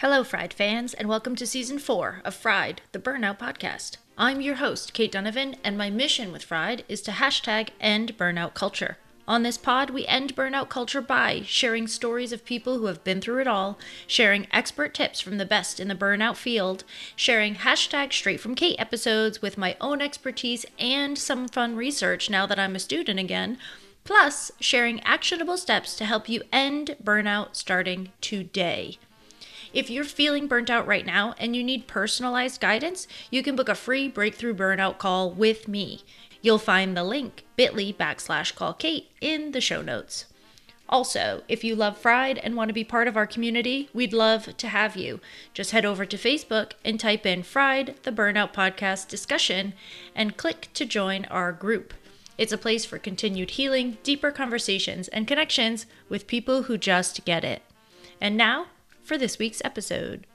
[0.00, 3.96] Hello, Fried fans, and welcome to season four of Fried, the Burnout Podcast.
[4.16, 8.54] I'm your host, Kate Donovan, and my mission with Fried is to hashtag end burnout
[8.54, 8.98] culture.
[9.26, 13.20] On this pod, we end burnout culture by sharing stories of people who have been
[13.20, 13.76] through it all,
[14.06, 16.84] sharing expert tips from the best in the burnout field,
[17.16, 22.46] sharing hashtag straight from Kate episodes with my own expertise and some fun research now
[22.46, 23.58] that I'm a student again,
[24.04, 28.98] plus sharing actionable steps to help you end burnout starting today.
[29.72, 33.68] If you're feeling burnt out right now and you need personalized guidance, you can book
[33.68, 36.02] a free breakthrough burnout call with me.
[36.40, 40.26] You'll find the link bit.ly backslash call Kate in the show notes.
[40.88, 44.56] Also, if you love Fried and want to be part of our community, we'd love
[44.56, 45.20] to have you.
[45.52, 49.74] Just head over to Facebook and type in Fried, the Burnout Podcast discussion,
[50.14, 51.92] and click to join our group.
[52.38, 57.44] It's a place for continued healing, deeper conversations, and connections with people who just get
[57.44, 57.62] it.
[58.18, 58.68] And now,
[59.08, 60.26] for this week's episode.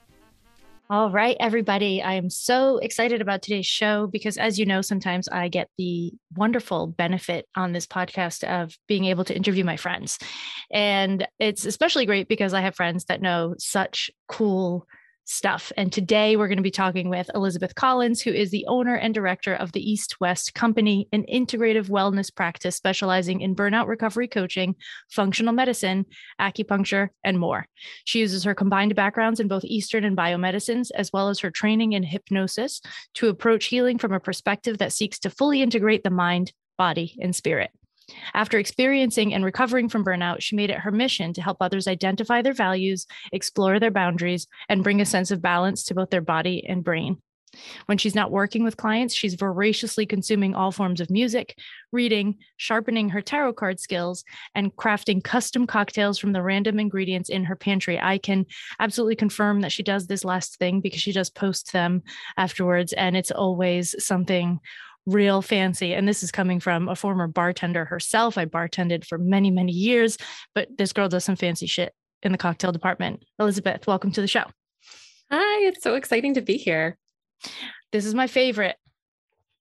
[0.90, 2.02] All right, everybody.
[2.02, 6.12] I am so excited about today's show because, as you know, sometimes I get the
[6.36, 10.18] wonderful benefit on this podcast of being able to interview my friends.
[10.70, 14.86] And it's especially great because I have friends that know such cool
[15.24, 15.72] stuff.
[15.76, 19.14] And today we're going to be talking with Elizabeth Collins, who is the owner and
[19.14, 24.74] director of the East West Company, an integrative wellness practice specializing in burnout recovery coaching,
[25.10, 26.06] functional medicine,
[26.40, 27.66] acupuncture, and more.
[28.04, 31.92] She uses her combined backgrounds in both Eastern and biomedicines, as well as her training
[31.92, 32.80] in hypnosis,
[33.14, 37.34] to approach healing from a perspective that seeks to fully integrate the mind, body, and
[37.34, 37.70] spirit.
[38.34, 42.42] After experiencing and recovering from burnout, she made it her mission to help others identify
[42.42, 46.64] their values, explore their boundaries, and bring a sense of balance to both their body
[46.68, 47.18] and brain.
[47.86, 51.56] When she's not working with clients, she's voraciously consuming all forms of music,
[51.92, 57.44] reading, sharpening her tarot card skills, and crafting custom cocktails from the random ingredients in
[57.44, 58.00] her pantry.
[58.00, 58.46] I can
[58.80, 62.02] absolutely confirm that she does this last thing because she does post them
[62.36, 64.60] afterwards, and it's always something
[65.06, 65.94] real fancy.
[65.94, 68.38] And this is coming from a former bartender herself.
[68.38, 70.16] I bartended for many, many years,
[70.54, 71.92] but this girl does some fancy shit
[72.22, 73.24] in the cocktail department.
[73.38, 74.44] Elizabeth, welcome to the show.
[75.30, 76.96] Hi, it's so exciting to be here.
[77.92, 78.76] This is my favorite.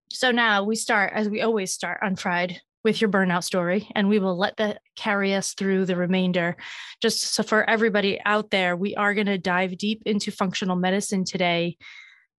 [0.09, 4.09] So now we start, as we always start on Fried, with your burnout story, and
[4.09, 6.57] we will let that carry us through the remainder.
[7.01, 11.23] Just so for everybody out there, we are going to dive deep into functional medicine
[11.23, 11.77] today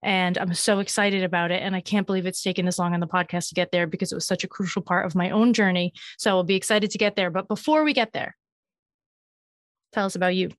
[0.05, 1.63] and I'm so excited about it.
[1.63, 4.13] And I can't believe it's taken this long on the podcast to get there because
[4.13, 5.95] it was such a crucial part of my own journey.
[6.19, 7.31] So I'll be excited to get there.
[7.31, 8.37] But before we get there,
[9.93, 10.51] tell us about you.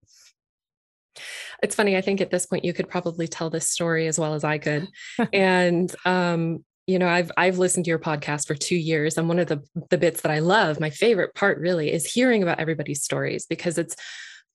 [1.61, 1.95] It's funny.
[1.95, 4.57] I think at this point you could probably tell this story as well as I
[4.57, 4.87] could.
[5.31, 9.39] and um, you know, I've I've listened to your podcast for two years, and one
[9.39, 13.03] of the the bits that I love, my favorite part, really, is hearing about everybody's
[13.03, 13.95] stories because it's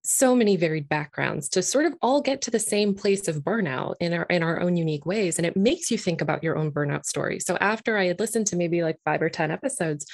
[0.02, 3.94] so many varied backgrounds to sort of all get to the same place of burnout
[4.00, 6.72] in our in our own unique ways and it makes you think about your own
[6.72, 7.38] burnout story.
[7.38, 10.06] So after i had listened to maybe like 5 or 10 episodes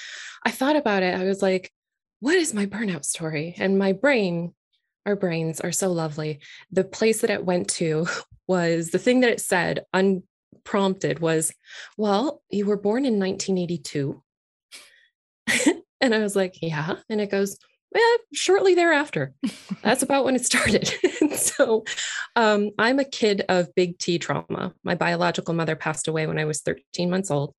[0.45, 1.15] i thought about it.
[1.15, 1.73] I was like
[2.21, 3.55] what is my burnout story?
[3.59, 4.55] And my brain
[5.05, 6.41] our brains are so lovely.
[6.73, 8.07] The place that it went to
[8.49, 11.53] was the thing that it said unprompted was
[11.97, 14.23] well you were born in 1982
[16.01, 16.97] and i was like yeah.
[17.09, 17.57] And it goes
[18.33, 19.33] shortly thereafter.
[19.83, 20.93] That's about when it started.
[21.37, 21.85] so
[22.35, 24.73] um, I'm a kid of big T trauma.
[24.85, 27.55] My biological mother passed away when I was 13 months old.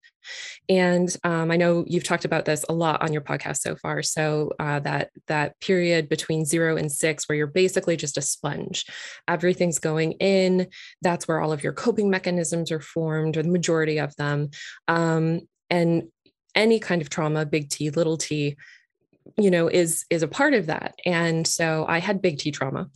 [0.67, 4.03] And um, I know you've talked about this a lot on your podcast so far.
[4.03, 8.85] So uh, that that period between zero and six, where you're basically just a sponge,
[9.27, 10.67] everything's going in.
[11.01, 14.49] That's where all of your coping mechanisms are formed, or the majority of them.
[14.87, 16.09] Um, and
[16.55, 18.57] any kind of trauma, big T, little t,
[19.37, 22.89] you know is is a part of that and so i had big t trauma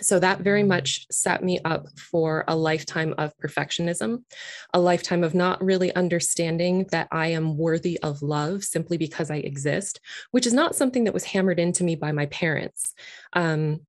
[0.00, 4.24] so that very much set me up for a lifetime of perfectionism,
[4.72, 9.36] a lifetime of not really understanding that I am worthy of love simply because I
[9.36, 12.94] exist, which is not something that was hammered into me by my parents.
[13.34, 13.80] Um,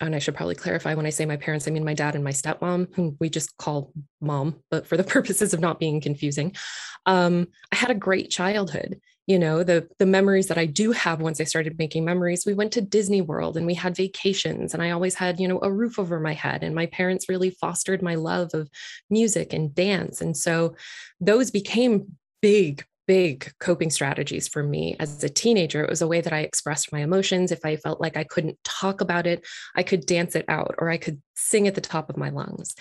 [0.00, 2.22] and I should probably clarify when I say my parents, I mean my dad and
[2.22, 6.54] my stepmom, whom we just call mom, but for the purposes of not being confusing.
[7.06, 11.20] Um, I had a great childhood you know the the memories that i do have
[11.20, 14.82] once i started making memories we went to disney world and we had vacations and
[14.82, 18.02] i always had you know a roof over my head and my parents really fostered
[18.02, 18.70] my love of
[19.10, 20.20] music and dance.
[20.20, 20.76] And so
[21.20, 25.82] those became big big coping strategies for me as a teenager.
[25.82, 27.52] It was a way that I expressed my emotions.
[27.52, 30.90] If I felt like I couldn't talk about it, I could dance it out or
[30.90, 32.74] I could sing at the top of my lungs.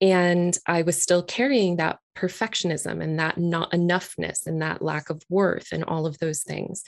[0.00, 5.22] And I was still carrying that perfectionism and that not enoughness and that lack of
[5.28, 6.82] worth and all of those things.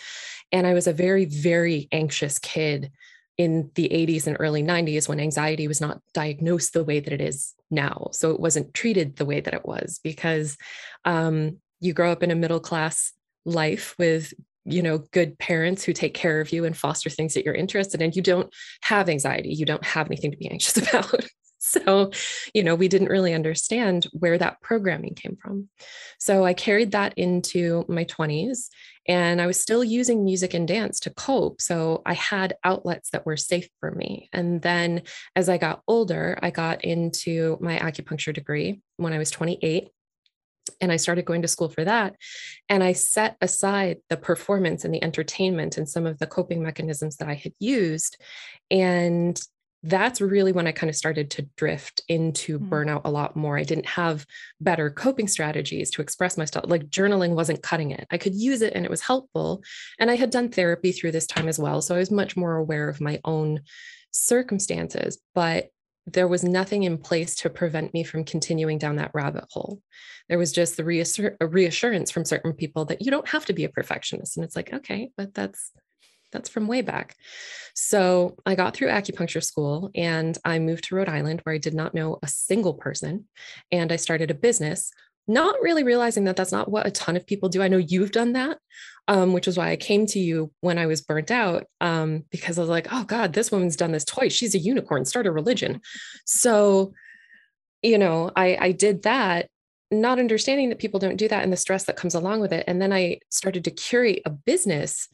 [0.50, 2.90] And I was a very, very anxious kid
[3.38, 7.20] in the 80s and early 90s when anxiety was not diagnosed the way that it
[7.20, 8.08] is now.
[8.12, 10.58] So it wasn't treated the way that it was because
[11.04, 13.12] um, you grow up in a middle class
[13.44, 14.32] life with
[14.64, 18.00] you know good parents who take care of you and foster things that you're interested
[18.00, 18.52] in you don't
[18.82, 21.26] have anxiety you don't have anything to be anxious about
[21.58, 22.10] so
[22.54, 25.68] you know we didn't really understand where that programming came from
[26.18, 28.68] so i carried that into my 20s
[29.08, 31.60] and I was still using music and dance to cope.
[31.60, 34.28] So I had outlets that were safe for me.
[34.32, 35.02] And then
[35.34, 39.88] as I got older, I got into my acupuncture degree when I was 28
[40.82, 42.16] and I started going to school for that.
[42.68, 47.16] And I set aside the performance and the entertainment and some of the coping mechanisms
[47.16, 48.20] that I had used.
[48.70, 49.40] And
[49.84, 52.68] that's really when I kind of started to drift into mm.
[52.68, 53.56] burnout a lot more.
[53.56, 54.26] I didn't have
[54.60, 56.66] better coping strategies to express myself.
[56.68, 58.06] Like journaling wasn't cutting it.
[58.10, 59.62] I could use it and it was helpful.
[59.98, 61.82] And I had done therapy through this time as well.
[61.82, 63.60] So I was much more aware of my own
[64.12, 65.70] circumstances, but
[66.06, 69.80] there was nothing in place to prevent me from continuing down that rabbit hole.
[70.28, 73.64] There was just the reassur- reassurance from certain people that you don't have to be
[73.64, 74.36] a perfectionist.
[74.36, 75.70] And it's like, okay, but that's
[76.32, 77.14] that's from way back.
[77.74, 81.74] So I got through acupuncture school and I moved to Rhode Island where I did
[81.74, 83.26] not know a single person.
[83.70, 84.90] And I started a business,
[85.28, 87.62] not really realizing that that's not what a ton of people do.
[87.62, 88.58] I know you've done that,
[89.08, 92.58] um, which is why I came to you when I was burnt out um, because
[92.58, 94.32] I was like, oh God, this woman's done this twice.
[94.32, 95.80] She's a unicorn, start a religion.
[96.24, 96.92] So,
[97.82, 99.48] you know, I, I did that
[99.92, 102.64] not understanding that people don't do that and the stress that comes along with it.
[102.66, 105.08] And then I started to curate a business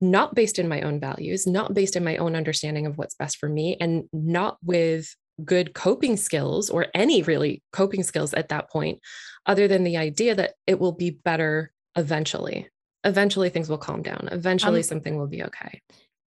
[0.00, 3.38] not based in my own values, not based in my own understanding of what's best
[3.38, 5.14] for me, and not with
[5.44, 9.00] good coping skills or any really coping skills at that point,
[9.44, 12.68] other than the idea that it will be better eventually.
[13.04, 14.28] Eventually, things will calm down.
[14.32, 15.80] Eventually, um, something will be okay.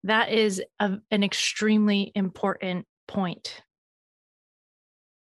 [0.03, 3.61] That is a, an extremely important point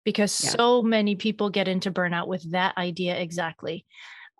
[0.05, 0.51] because yeah.
[0.51, 3.85] so many people get into burnout with that idea exactly.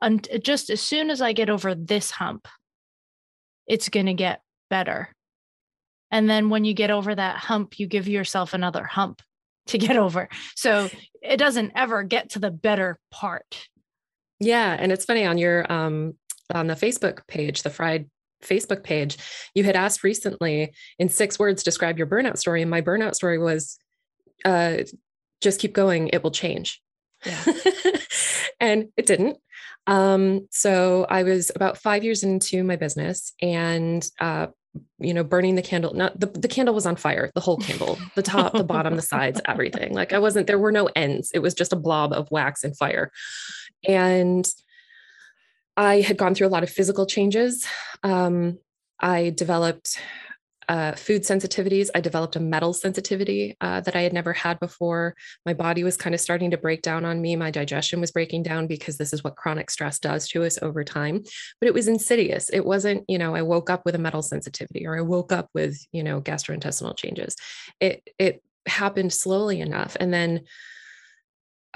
[0.02, 2.48] And just as soon as I get over this hump,
[3.66, 5.14] it's going to get better.
[6.12, 9.22] And then when you get over that hump, you give yourself another hump
[9.68, 10.30] to get over.
[10.56, 10.90] So
[11.22, 13.68] it doesn't ever get to the better part.
[14.40, 14.76] Yeah.
[14.78, 16.16] And it's funny on your, um,
[16.54, 18.10] on the Facebook page, the Fried
[18.44, 19.18] Facebook page,
[19.56, 22.62] you had asked recently in six words, describe your burnout story.
[22.62, 23.78] And my burnout story was,
[24.46, 24.78] uh,
[25.42, 26.10] just keep going.
[26.10, 26.82] It will change.
[27.26, 27.44] Yeah.
[28.60, 29.38] and it didn't.
[29.88, 34.48] Um, so I was about five years into my business and, uh,
[35.00, 37.98] you know, burning the candle, not the, the candle was on fire, the whole candle,
[38.16, 39.94] the top, the bottom, the sides, everything.
[39.94, 41.32] Like I wasn't, there were no ends.
[41.34, 43.12] It was just a blob of wax and fire.
[43.88, 44.48] And
[45.76, 47.66] I had gone through a lot of physical changes.
[48.04, 48.58] Um,
[49.00, 50.00] I developed
[50.68, 51.90] uh, food sensitivities.
[51.96, 55.16] I developed a metal sensitivity uh, that I had never had before.
[55.46, 57.36] My body was kind of starting to break down on me.
[57.36, 60.84] My digestion was breaking down because this is what chronic stress does to us over
[60.84, 61.24] time.
[61.60, 62.50] But it was insidious.
[62.50, 65.50] It wasn't, you know, I woke up with a metal sensitivity or I woke up
[65.54, 67.36] with, you know, gastrointestinal changes.
[67.80, 70.42] It it happened slowly enough, and then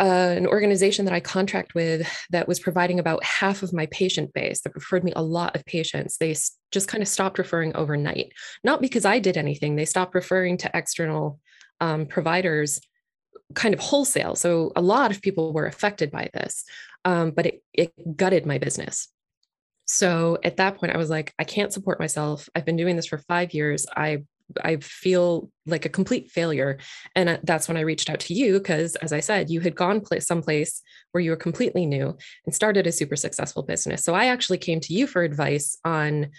[0.02, 4.34] uh, an organization that I contract with that was providing about half of my patient
[4.34, 6.18] base that referred me a lot of patients.
[6.18, 6.36] They
[6.72, 8.34] just kind of stopped referring overnight,
[8.64, 9.76] not because I did anything.
[9.76, 11.40] They stopped referring to external
[11.80, 12.80] um, providers
[13.54, 14.36] kind of wholesale.
[14.36, 16.64] So a lot of people were affected by this,
[17.06, 19.08] um, but it, it gutted my business.
[19.86, 22.50] So at that point, I was like, I can't support myself.
[22.56, 23.86] I've been doing this for five years.
[23.96, 24.24] I
[24.64, 26.78] I feel like a complete failure.
[27.16, 29.76] And uh, that's when I reached out to you because, as I said, you had
[29.76, 30.82] gone place, someplace
[31.12, 34.04] where you were completely new and started a super successful business.
[34.04, 36.32] So I actually came to you for advice on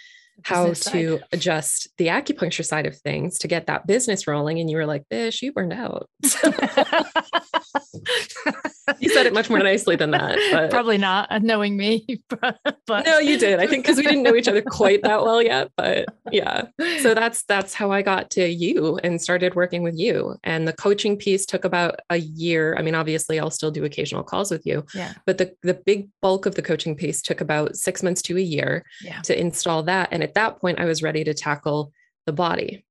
[0.45, 4.59] how to adjust the acupuncture side of things to get that business rolling.
[4.59, 6.09] And you were like, Bish, you burned out.
[8.99, 10.39] you said it much more nicely than that.
[10.51, 10.71] But...
[10.71, 13.07] Probably not uh, knowing me, but, but...
[13.07, 13.61] no, you did.
[13.61, 15.71] I think because we didn't know each other quite that well yet.
[15.77, 16.67] But yeah.
[17.01, 20.37] So that's that's how I got to you and started working with you.
[20.45, 22.77] And the coaching piece took about a year.
[22.79, 24.85] I mean, obviously I'll still do occasional calls with you.
[24.95, 25.15] Yeah.
[25.27, 28.41] But the the big bulk of the coaching piece took about six months to a
[28.41, 29.21] year yeah.
[29.23, 30.09] to install that.
[30.13, 31.93] And at that point, I was ready to tackle
[32.27, 32.85] the body.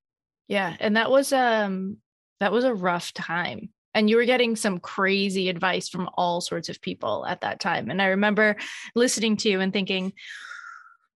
[0.47, 0.75] Yeah.
[0.79, 1.97] And that was um
[2.39, 6.69] that was a rough time and you were getting some crazy advice from all sorts
[6.69, 7.89] of people at that time.
[7.89, 8.55] And i remember
[8.95, 10.13] listening to you and thinking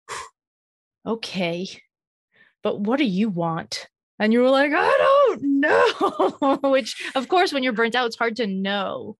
[1.05, 1.67] okay
[2.63, 3.89] but what do you want?
[4.19, 8.15] And you were like i don't know which of course when you're burnt out it's
[8.15, 9.17] hard to know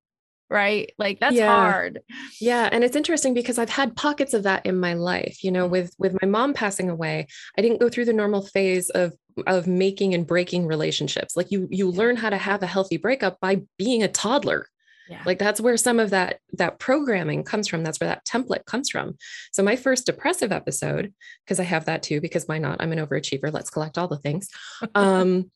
[0.53, 0.93] right?
[0.99, 1.47] Like that's yeah.
[1.47, 1.99] hard.
[2.39, 5.43] Yeah, and it's interesting because I've had pockets of that in my life.
[5.43, 8.89] You know, with with my mom passing away, I didn't go through the normal phase
[8.91, 9.13] of
[9.47, 11.35] of making and breaking relationships.
[11.35, 14.67] Like you you learn how to have a healthy breakup by being a toddler.
[15.09, 15.23] Yeah.
[15.25, 17.83] Like that's where some of that that programming comes from.
[17.83, 19.17] That's where that template comes from.
[19.51, 22.77] So my first depressive episode, because I have that too, because why not?
[22.79, 23.51] I'm an overachiever.
[23.51, 24.49] Let's collect all the things.
[24.95, 25.49] Um,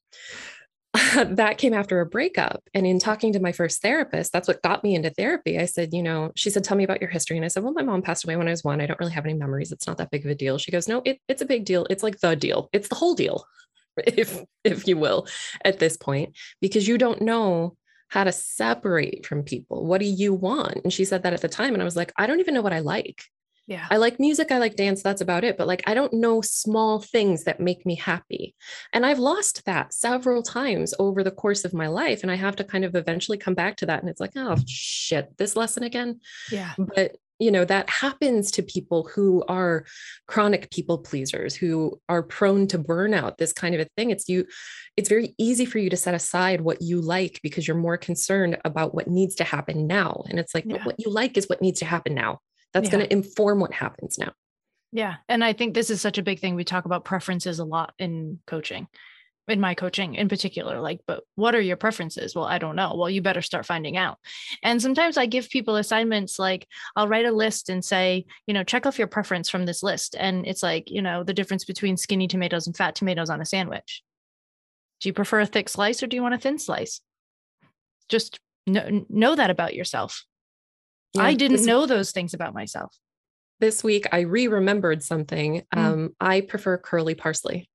[1.15, 2.63] that came after a breakup.
[2.73, 5.59] And in talking to my first therapist, that's what got me into therapy.
[5.59, 7.37] I said, you know, she said, tell me about your history.
[7.37, 8.81] And I said, well, my mom passed away when I was one.
[8.81, 9.71] I don't really have any memories.
[9.71, 10.57] It's not that big of a deal.
[10.57, 11.85] She goes, no, it, it's a big deal.
[11.89, 12.69] It's like the deal.
[12.73, 13.45] It's the whole deal,
[13.97, 15.27] if if you will,
[15.63, 17.75] at this point, because you don't know
[18.09, 19.85] how to separate from people.
[19.85, 20.79] What do you want?
[20.83, 21.73] And she said that at the time.
[21.73, 23.23] And I was like, I don't even know what I like.
[23.67, 23.85] Yeah.
[23.91, 25.57] I like music, I like dance, that's about it.
[25.57, 28.55] But like, I don't know small things that make me happy.
[28.93, 32.23] And I've lost that several times over the course of my life.
[32.23, 33.99] And I have to kind of eventually come back to that.
[33.99, 36.21] And it's like, oh, shit, this lesson again.
[36.49, 36.73] Yeah.
[36.77, 39.85] But you know that happens to people who are
[40.27, 44.45] chronic people pleasers who are prone to burnout this kind of a thing it's you
[44.95, 48.57] it's very easy for you to set aside what you like because you're more concerned
[48.65, 50.83] about what needs to happen now and it's like yeah.
[50.83, 52.39] what you like is what needs to happen now
[52.77, 52.97] that's yeah.
[52.97, 54.31] going to inform what happens now.
[54.91, 55.15] Yeah.
[55.27, 56.55] And I think this is such a big thing.
[56.55, 58.87] We talk about preferences a lot in coaching,
[59.47, 60.79] in my coaching in particular.
[60.79, 62.35] Like, but what are your preferences?
[62.35, 62.95] Well, I don't know.
[62.95, 64.17] Well, you better start finding out.
[64.63, 68.63] And sometimes I give people assignments like I'll write a list and say, you know,
[68.63, 70.15] check off your preference from this list.
[70.17, 73.45] And it's like, you know, the difference between skinny tomatoes and fat tomatoes on a
[73.45, 74.03] sandwich.
[75.01, 77.01] Do you prefer a thick slice or do you want a thin slice?
[78.09, 80.23] Just know, know that about yourself.
[81.13, 82.95] Yeah, I didn't know those things about myself.
[83.59, 85.63] This week, I re remembered something.
[85.75, 85.77] Mm.
[85.79, 87.69] Um, I prefer curly parsley.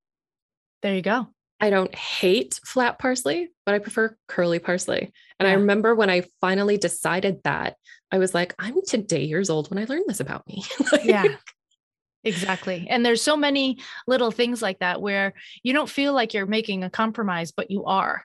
[0.83, 1.29] There you go.
[1.61, 5.13] I don't hate flat parsley, but I prefer curly parsley.
[5.39, 5.53] And yeah.
[5.53, 7.77] I remember when I finally decided that,
[8.11, 10.65] I was like, I'm today years old when I learned this about me.
[10.93, 11.37] like, yeah.
[12.25, 12.87] Exactly.
[12.89, 16.85] And there's so many little things like that where you don't feel like you're making
[16.85, 18.25] a compromise, but you are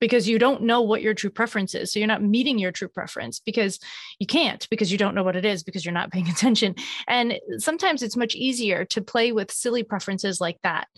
[0.00, 1.92] because you don't know what your true preference is.
[1.92, 3.78] So you're not meeting your true preference because
[4.18, 6.74] you can't, because you don't know what it is, because you're not paying attention.
[7.06, 10.88] And sometimes it's much easier to play with silly preferences like that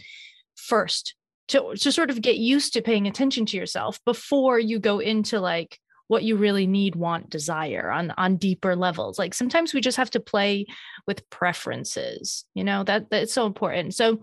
[0.55, 1.15] first
[1.49, 5.41] to, to sort of get used to paying attention to yourself before you go into
[5.41, 9.19] like what you really need, want, desire on, on deeper levels.
[9.19, 10.67] Like sometimes we just have to play
[11.07, 13.95] with preferences, you know, that that's so important.
[13.95, 14.21] So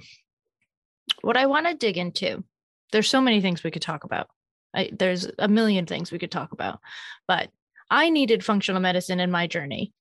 [1.22, 2.44] what I want to dig into,
[2.92, 4.27] there's so many things we could talk about
[4.74, 6.80] I, there's a million things we could talk about,
[7.27, 7.50] but
[7.89, 9.94] I needed functional medicine in my journey.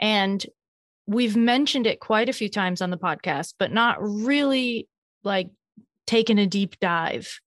[0.00, 0.44] And
[1.06, 4.88] we've mentioned it quite a few times on the podcast, but not really
[5.24, 5.50] like
[6.06, 7.40] taken a deep dive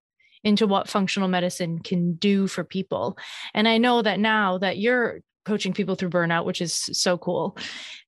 [0.44, 3.18] into what functional medicine can do for people.
[3.54, 7.58] And I know that now that you're coaching people through burnout, which is so cool,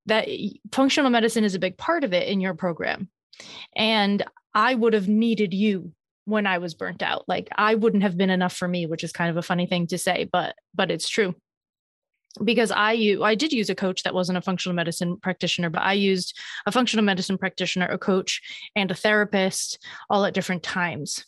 [0.06, 0.28] that
[0.72, 3.10] functional medicine is a big part of it in your program.
[3.76, 5.94] And I would have needed you
[6.26, 7.26] when I was burnt out.
[7.28, 9.88] Like I wouldn't have been enough for me, which is kind of a funny thing
[9.88, 11.36] to say, but but it's true.
[12.44, 15.94] Because I I did use a coach that wasn't a functional medicine practitioner, but I
[15.94, 18.42] used a functional medicine practitioner, a coach,
[18.76, 21.26] and a therapist all at different times.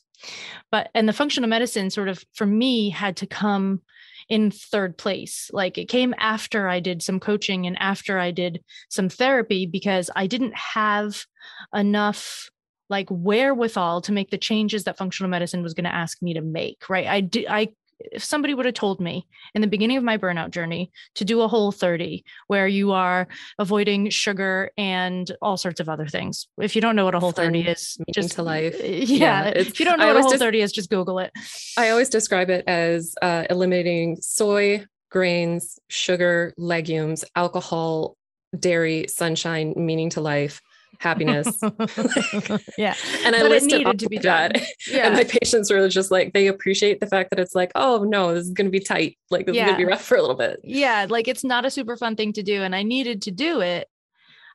[0.71, 3.81] But and the functional medicine sort of for me had to come
[4.29, 5.49] in third place.
[5.53, 10.09] Like it came after I did some coaching and after I did some therapy because
[10.15, 11.25] I didn't have
[11.73, 12.49] enough
[12.89, 16.41] like wherewithal to make the changes that functional medicine was going to ask me to
[16.41, 17.07] make right?
[17.07, 20.51] I did i if somebody would have told me in the beginning of my burnout
[20.51, 23.27] journey to do a whole 30 where you are
[23.59, 26.47] avoiding sugar and all sorts of other things.
[26.59, 28.75] If you don't know what a whole 30 is just to life.
[28.85, 31.31] Yeah, yeah if you don't know I what a whole 30 is just google it.
[31.77, 38.17] I always describe it as uh, eliminating soy grains sugar legumes alcohol
[38.57, 40.61] dairy sunshine meaning to life
[40.99, 41.59] happiness.
[42.77, 42.95] yeah.
[43.23, 44.61] And I but listed it needed to be that.
[44.87, 45.07] Yeah.
[45.07, 48.33] And my patients were just like, they appreciate the fact that it's like, oh no,
[48.33, 49.17] this is going to be tight.
[49.31, 49.63] Like this yeah.
[49.63, 50.59] is going to be rough for a little bit.
[50.63, 51.07] Yeah.
[51.09, 52.61] Like it's not a super fun thing to do.
[52.61, 53.87] And I needed to do it.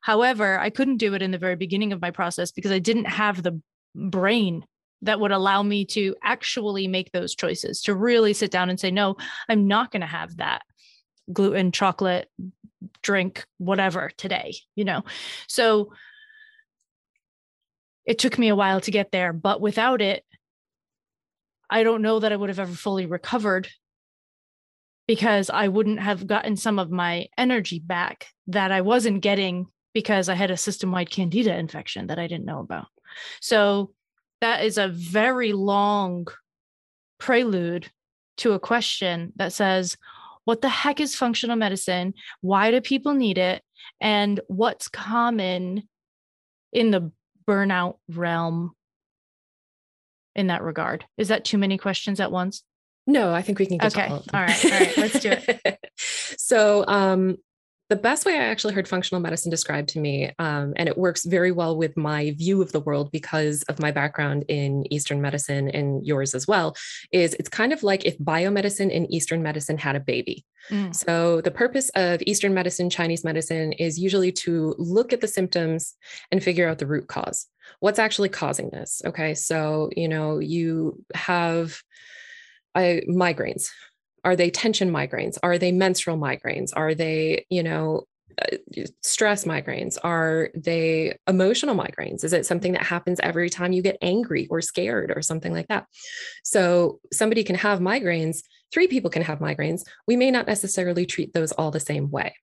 [0.03, 3.07] However, I couldn't do it in the very beginning of my process because I didn't
[3.07, 3.61] have the
[3.95, 4.65] brain
[5.03, 8.91] that would allow me to actually make those choices, to really sit down and say,
[8.91, 9.17] no,
[9.49, 10.63] I'm not going to have that
[11.33, 12.29] gluten, chocolate,
[13.03, 15.05] drink, whatever today, you know?
[15.49, 15.93] So
[18.11, 20.25] it took me a while to get there, but without it,
[21.71, 23.69] I don't know that I would have ever fully recovered
[25.07, 30.29] because I wouldn't have gotten some of my energy back that I wasn't getting because
[30.29, 32.89] I had a system wide candida infection that I didn't know about.
[33.41, 33.93] So
[34.41, 36.27] that is a very long
[37.19, 37.93] prelude
[38.39, 39.97] to a question that says,
[40.47, 42.15] what the heck is functional medicine?
[42.41, 43.63] Why do people need it?
[44.01, 45.89] And what's common
[46.73, 47.13] in the
[47.51, 48.73] burnout realm
[50.37, 51.05] in that regard?
[51.17, 52.63] Is that too many questions at once?
[53.07, 54.07] No, I think we can get okay.
[54.07, 54.65] all, all right.
[54.65, 54.97] All right.
[54.97, 55.79] Let's do it.
[56.39, 57.39] so, um,
[57.91, 61.25] the best way I actually heard functional medicine described to me, um, and it works
[61.25, 65.69] very well with my view of the world because of my background in Eastern medicine
[65.69, 66.77] and yours as well,
[67.11, 70.47] is it's kind of like if biomedicine and Eastern medicine had a baby.
[70.71, 70.95] Mm.
[70.95, 75.97] So, the purpose of Eastern medicine, Chinese medicine is usually to look at the symptoms
[76.31, 77.49] and figure out the root cause.
[77.81, 79.03] What's actually causing this?
[79.05, 79.35] Okay.
[79.35, 81.83] So, you know, you have
[82.77, 83.69] uh, migraines
[84.25, 85.39] are they tension migraines?
[85.43, 86.71] Are they menstrual migraines?
[86.75, 88.05] Are they you know
[88.41, 88.57] uh,
[89.03, 89.99] stress migraines?
[90.03, 92.25] Are they emotional migraines?
[92.25, 95.69] Is it something that happens every time you get angry or scared or something like
[95.69, 95.87] that?
[96.45, 99.83] So somebody can have migraines three people can have migraines.
[100.07, 102.35] We may not necessarily treat those all the same way.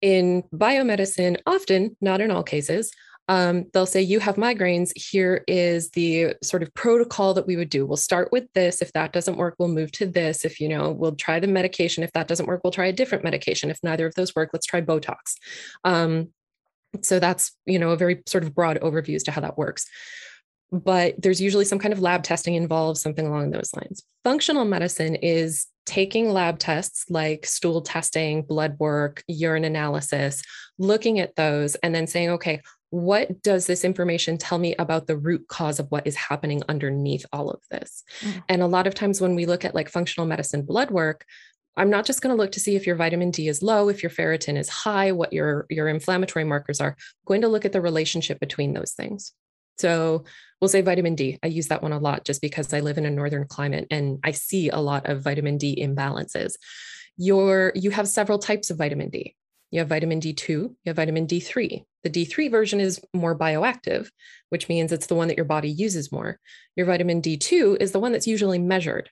[0.00, 2.92] In biomedicine often not in all cases
[3.28, 4.92] um, they'll say, You have migraines.
[4.96, 7.86] Here is the sort of protocol that we would do.
[7.86, 8.82] We'll start with this.
[8.82, 10.44] If that doesn't work, we'll move to this.
[10.44, 12.04] If, you know, we'll try the medication.
[12.04, 13.70] If that doesn't work, we'll try a different medication.
[13.70, 15.36] If neither of those work, let's try Botox.
[15.84, 16.28] Um,
[17.02, 19.86] so that's, you know, a very sort of broad overview as to how that works.
[20.70, 24.02] But there's usually some kind of lab testing involved, something along those lines.
[24.24, 30.42] Functional medicine is taking lab tests like stool testing, blood work, urine analysis,
[30.78, 32.60] looking at those, and then saying, okay,
[32.94, 37.26] what does this information tell me about the root cause of what is happening underneath
[37.32, 38.04] all of this?
[38.20, 38.42] Mm.
[38.48, 41.24] And a lot of times when we look at like functional medicine blood work,
[41.76, 44.04] I'm not just going to look to see if your vitamin D is low, if
[44.04, 46.90] your ferritin is high, what your your inflammatory markers are.
[46.90, 49.32] I'm going to look at the relationship between those things.
[49.78, 50.22] So
[50.60, 51.40] we'll say vitamin D.
[51.42, 54.20] I use that one a lot just because I live in a northern climate and
[54.22, 56.52] I see a lot of vitamin D imbalances.
[57.16, 59.34] Your you have several types of vitamin D.
[59.74, 61.84] You have vitamin D2, you have vitamin D3.
[62.04, 64.08] The D3 version is more bioactive,
[64.50, 66.38] which means it's the one that your body uses more.
[66.76, 69.10] Your vitamin D2 is the one that's usually measured.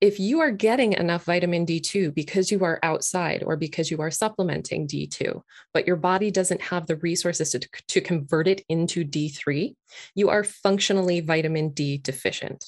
[0.00, 4.12] If you are getting enough vitamin D2 because you are outside or because you are
[4.12, 5.42] supplementing D2,
[5.74, 9.74] but your body doesn't have the resources to, to convert it into D3,
[10.14, 12.66] you are functionally vitamin D deficient.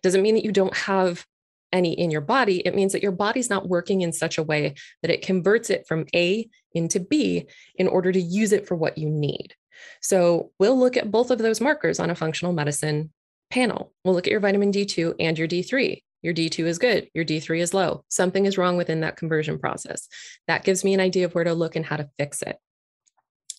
[0.00, 1.26] Doesn't mean that you don't have
[1.72, 4.74] any in your body, it means that your body's not working in such a way
[5.02, 8.98] that it converts it from A into B in order to use it for what
[8.98, 9.54] you need.
[10.00, 13.12] So we'll look at both of those markers on a functional medicine
[13.50, 13.92] panel.
[14.04, 16.02] We'll look at your vitamin D2 and your D3.
[16.22, 18.04] Your D2 is good, your D3 is low.
[18.08, 20.06] Something is wrong within that conversion process.
[20.48, 22.58] That gives me an idea of where to look and how to fix it.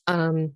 [0.06, 0.54] Um,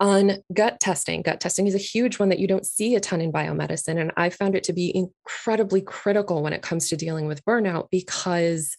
[0.00, 1.22] on gut testing.
[1.22, 4.00] Gut testing is a huge one that you don't see a ton in biomedicine.
[4.00, 7.90] And I found it to be incredibly critical when it comes to dealing with burnout
[7.90, 8.76] because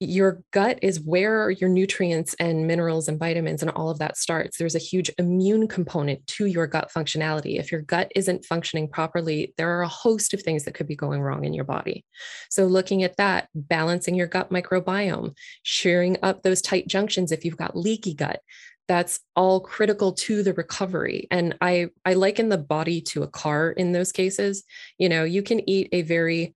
[0.00, 4.58] your gut is where your nutrients and minerals and vitamins and all of that starts.
[4.58, 7.58] There's a huge immune component to your gut functionality.
[7.58, 10.96] If your gut isn't functioning properly, there are a host of things that could be
[10.96, 12.04] going wrong in your body.
[12.50, 17.56] So, looking at that, balancing your gut microbiome, shearing up those tight junctions if you've
[17.56, 18.40] got leaky gut,
[18.88, 23.70] that's all critical to the recovery and i i liken the body to a car
[23.70, 24.64] in those cases.
[24.98, 26.54] You know you can eat a very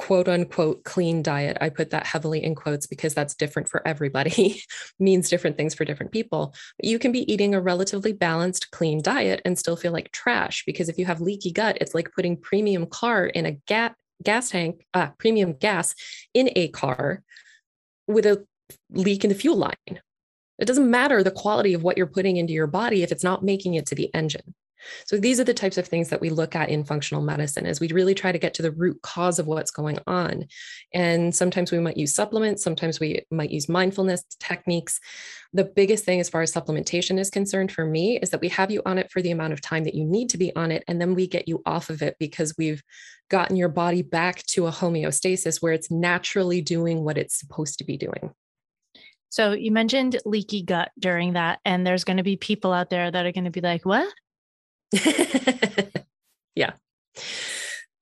[0.00, 1.58] quote unquote clean diet.
[1.60, 4.62] I put that heavily in quotes because that's different for everybody
[4.98, 6.54] means different things for different people.
[6.82, 10.88] You can be eating a relatively balanced clean diet and still feel like trash because
[10.88, 13.92] if you have leaky gut it's like putting premium car in a gas
[14.22, 15.94] gas tank uh, premium gas
[16.34, 17.22] in a car
[18.06, 18.46] with a
[18.90, 20.00] leak in the fuel line
[20.60, 23.44] it doesn't matter the quality of what you're putting into your body if it's not
[23.44, 24.54] making it to the engine.
[25.06, 27.80] So these are the types of things that we look at in functional medicine as
[27.80, 30.46] we really try to get to the root cause of what's going on.
[30.94, 35.00] And sometimes we might use supplements, sometimes we might use mindfulness techniques.
[35.52, 38.70] The biggest thing as far as supplementation is concerned for me is that we have
[38.70, 40.84] you on it for the amount of time that you need to be on it
[40.86, 42.82] and then we get you off of it because we've
[43.28, 47.84] gotten your body back to a homeostasis where it's naturally doing what it's supposed to
[47.84, 48.32] be doing.
[49.30, 53.10] So you mentioned leaky gut during that, and there's going to be people out there
[53.10, 54.12] that are going to be like, what?
[56.54, 56.72] yeah.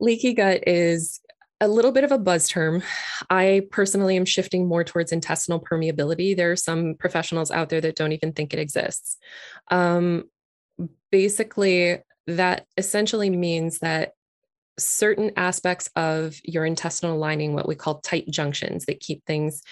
[0.00, 1.20] Leaky gut is
[1.60, 2.82] a little bit of a buzz term.
[3.28, 6.36] I personally am shifting more towards intestinal permeability.
[6.36, 9.18] There are some professionals out there that don't even think it exists.
[9.70, 10.24] Um,
[11.10, 14.12] basically, that essentially means that
[14.78, 19.62] certain aspects of your intestinal lining, what we call tight junctions that keep things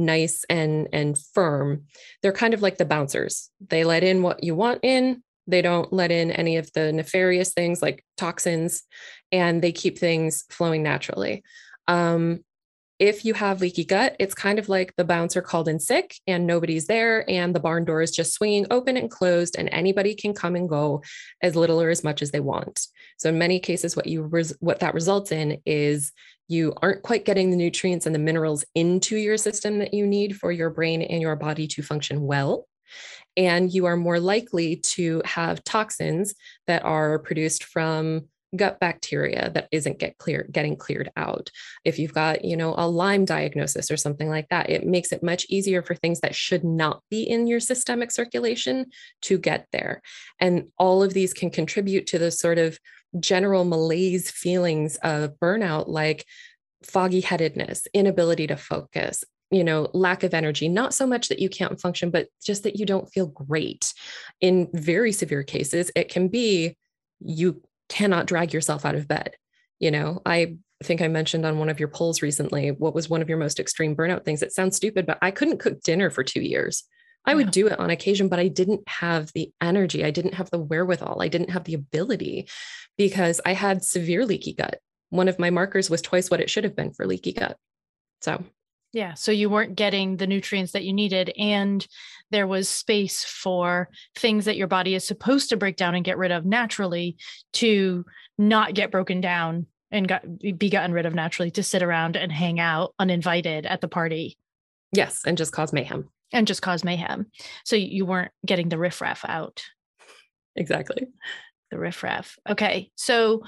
[0.00, 1.84] nice and and firm,
[2.22, 3.50] they're kind of like the bouncers.
[3.68, 7.52] They let in what you want in, they don't let in any of the nefarious
[7.52, 8.82] things like toxins,
[9.30, 11.42] and they keep things flowing naturally.
[11.88, 12.44] Um,
[13.00, 16.46] if you have leaky gut, it's kind of like the bouncer called in sick and
[16.46, 20.34] nobody's there, and the barn door is just swinging open and closed, and anybody can
[20.34, 21.02] come and go
[21.42, 22.86] as little or as much as they want.
[23.16, 26.12] So in many cases, what you res- what that results in is
[26.46, 30.36] you aren't quite getting the nutrients and the minerals into your system that you need
[30.36, 32.66] for your brain and your body to function well.
[33.34, 36.34] And you are more likely to have toxins
[36.66, 41.50] that are produced from gut bacteria that isn't get clear getting cleared out.
[41.84, 45.22] If you've got you know a lyme diagnosis or something like that it makes it
[45.22, 48.86] much easier for things that should not be in your systemic circulation
[49.22, 50.02] to get there.
[50.38, 52.78] And all of these can contribute to the sort of
[53.18, 56.24] general malaise feelings of burnout like
[56.84, 61.48] foggy headedness inability to focus you know lack of energy not so much that you
[61.48, 63.92] can't function but just that you don't feel great.
[64.40, 66.76] In very severe cases it can be
[67.20, 69.34] you cannot drag yourself out of bed.
[69.78, 73.20] You know, I think I mentioned on one of your polls recently what was one
[73.20, 74.42] of your most extreme burnout things.
[74.42, 76.84] It sounds stupid, but I couldn't cook dinner for two years.
[77.26, 80.04] I would do it on occasion, but I didn't have the energy.
[80.04, 81.20] I didn't have the wherewithal.
[81.20, 82.48] I didn't have the ability
[82.96, 84.78] because I had severe leaky gut.
[85.10, 87.58] One of my markers was twice what it should have been for leaky gut.
[88.22, 88.42] So
[88.92, 89.14] yeah.
[89.14, 91.32] So you weren't getting the nutrients that you needed.
[91.38, 91.86] And
[92.30, 96.18] there was space for things that your body is supposed to break down and get
[96.18, 97.16] rid of naturally
[97.54, 98.04] to
[98.36, 102.32] not get broken down and got, be gotten rid of naturally to sit around and
[102.32, 104.36] hang out uninvited at the party.
[104.92, 105.22] Yes.
[105.24, 106.08] And just cause mayhem.
[106.32, 107.26] And just cause mayhem.
[107.64, 109.64] So you weren't getting the riffraff out.
[110.56, 111.06] Exactly.
[111.70, 112.36] The riffraff.
[112.48, 112.90] Okay.
[112.96, 113.42] So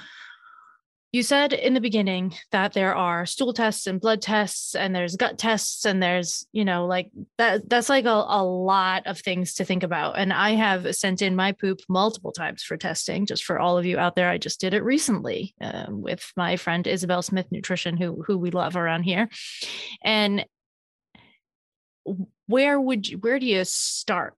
[1.12, 5.14] you said in the beginning that there are stool tests and blood tests and there's
[5.14, 9.54] gut tests and there's you know like that that's like a, a lot of things
[9.54, 10.18] to think about.
[10.18, 13.84] And i have sent in my poop multiple times for testing just for all of
[13.84, 14.30] you out there.
[14.30, 18.50] I just did it recently um, with my friend isabel smith nutrition who who we
[18.50, 19.28] love around here.
[20.02, 20.46] And
[22.46, 24.34] where would you where do you start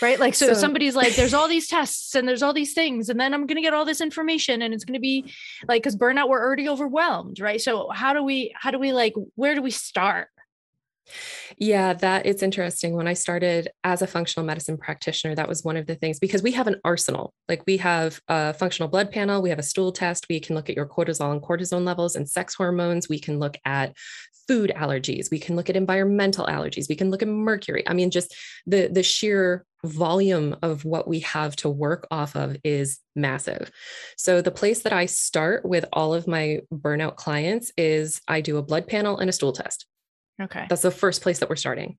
[0.00, 0.18] right?
[0.18, 3.18] Like so, so, somebody's like there's all these tests and there's all these things and
[3.18, 5.32] then i'm going to get all this information and it's going to be
[5.68, 7.60] like because burnout we're already overwhelmed right?
[7.60, 10.28] So how do we how do we like where do we start
[11.56, 12.94] yeah, that it's interesting.
[12.94, 16.42] When I started as a functional medicine practitioner, that was one of the things because
[16.42, 17.34] we have an arsenal.
[17.48, 20.68] Like we have a functional blood panel, we have a stool test, we can look
[20.68, 23.94] at your cortisol and cortisone levels and sex hormones, we can look at
[24.46, 27.82] food allergies, we can look at environmental allergies, we can look at mercury.
[27.86, 28.34] I mean, just
[28.66, 33.70] the the sheer volume of what we have to work off of is massive.
[34.16, 38.56] So the place that I start with all of my burnout clients is I do
[38.56, 39.86] a blood panel and a stool test.
[40.40, 40.66] Okay.
[40.68, 41.98] That's the first place that we're starting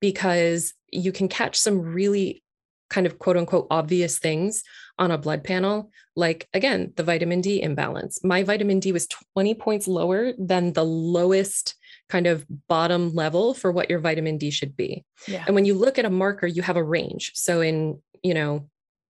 [0.00, 2.42] because you can catch some really
[2.88, 4.62] kind of quote unquote obvious things
[4.98, 5.90] on a blood panel.
[6.16, 8.22] Like, again, the vitamin D imbalance.
[8.22, 11.76] My vitamin D was 20 points lower than the lowest
[12.08, 15.04] kind of bottom level for what your vitamin D should be.
[15.26, 15.44] Yeah.
[15.46, 17.32] And when you look at a marker, you have a range.
[17.34, 18.68] So, in, you know,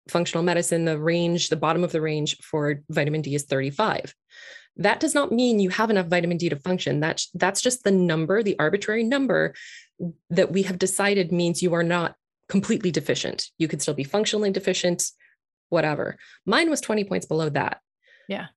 [0.10, 4.14] functional medicine, the range, the bottom of the range for vitamin D is 35
[4.80, 7.00] that does not mean you have enough vitamin D to function.
[7.02, 9.54] That's that's just the number, the arbitrary number
[10.30, 12.16] that we have decided means you are not
[12.48, 13.50] completely deficient.
[13.58, 15.12] You could still be functionally deficient,
[15.68, 16.18] whatever.
[16.46, 17.82] Mine was 20 points below that.
[18.28, 18.48] Yeah.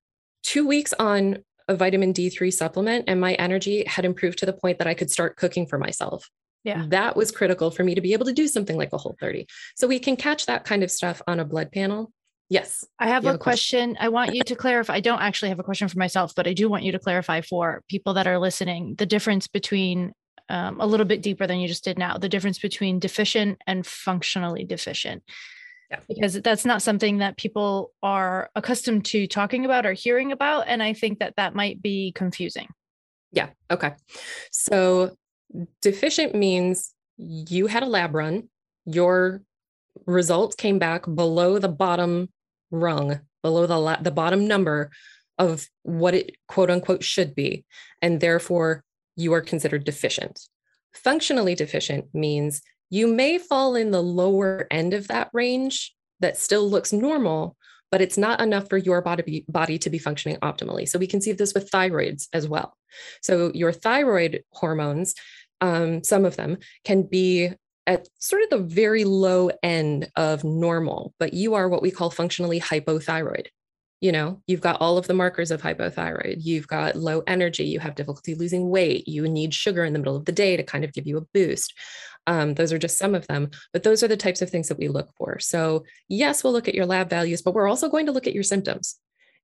[0.44, 4.78] 2 weeks on a vitamin D3 supplement and my energy had improved to the point
[4.78, 6.30] that I could start cooking for myself.
[6.64, 6.85] Yeah.
[6.88, 9.46] That was critical for me to be able to do something like a whole 30.
[9.77, 12.12] So we can catch that kind of stuff on a blood panel
[12.53, 12.85] Yes.
[12.98, 13.94] I have, a, question.
[13.94, 13.96] question.
[13.98, 14.96] I want you to clarify.
[14.96, 17.40] I don't actually have a question for myself, but I do want you to clarify
[17.40, 20.12] for people that are listening the difference between
[20.51, 23.87] um, a little bit deeper than you just did now, the difference between deficient and
[23.87, 25.22] functionally deficient.
[25.90, 26.01] Yeah.
[26.07, 30.68] Because that's not something that people are accustomed to talking about or hearing about.
[30.68, 32.68] And I think that that might be confusing.
[33.33, 33.48] Yeah.
[33.70, 33.92] Okay.
[34.51, 35.16] So
[35.80, 38.48] deficient means you had a lab run,
[38.84, 39.42] your
[40.06, 42.30] results came back below the bottom
[42.70, 44.90] rung below the la- the bottom number
[45.38, 47.64] of what it quote unquote should be
[48.00, 48.82] and therefore
[49.16, 50.40] you are considered deficient.
[50.94, 56.68] Functionally deficient means you may fall in the lower end of that range that still
[56.68, 57.56] looks normal
[57.90, 60.88] but it's not enough for your body, body to be functioning optimally.
[60.88, 62.74] So we can see this with thyroids as well.
[63.20, 65.14] So your thyroid hormones
[65.62, 67.51] um, some of them can be
[67.87, 72.11] at sort of the very low end of normal, but you are what we call
[72.11, 73.46] functionally hypothyroid.
[74.01, 76.38] You know, you've got all of the markers of hypothyroid.
[76.40, 77.64] You've got low energy.
[77.64, 79.07] You have difficulty losing weight.
[79.07, 81.27] You need sugar in the middle of the day to kind of give you a
[81.33, 81.72] boost.
[82.27, 84.79] Um, those are just some of them, but those are the types of things that
[84.79, 85.38] we look for.
[85.38, 88.35] So, yes, we'll look at your lab values, but we're also going to look at
[88.35, 88.96] your symptoms.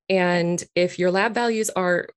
[0.08, 2.08] And if your lab values are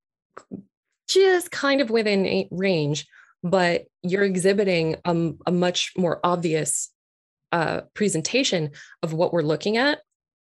[1.08, 3.06] just kind of within range,
[3.44, 6.92] but you're exhibiting a, a much more obvious
[7.52, 8.72] uh, presentation
[9.04, 10.00] of what we're looking at,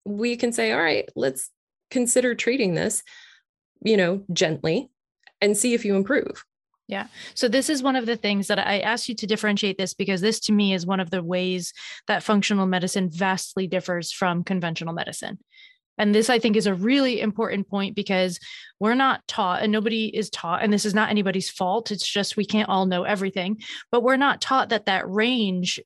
[0.04, 1.50] we can say, all right, let's
[1.90, 3.02] consider treating this,
[3.82, 4.90] you know, gently
[5.40, 6.44] and see if you improve.
[6.88, 7.08] Yeah.
[7.34, 10.22] So this is one of the things that I asked you to differentiate this because
[10.22, 11.74] this to me is one of the ways
[12.06, 15.38] that functional medicine vastly differs from conventional medicine.
[15.98, 18.38] And this, I think, is a really important point because
[18.80, 21.90] we're not taught, and nobody is taught, and this is not anybody's fault.
[21.90, 25.80] It's just we can't all know everything, but we're not taught that that range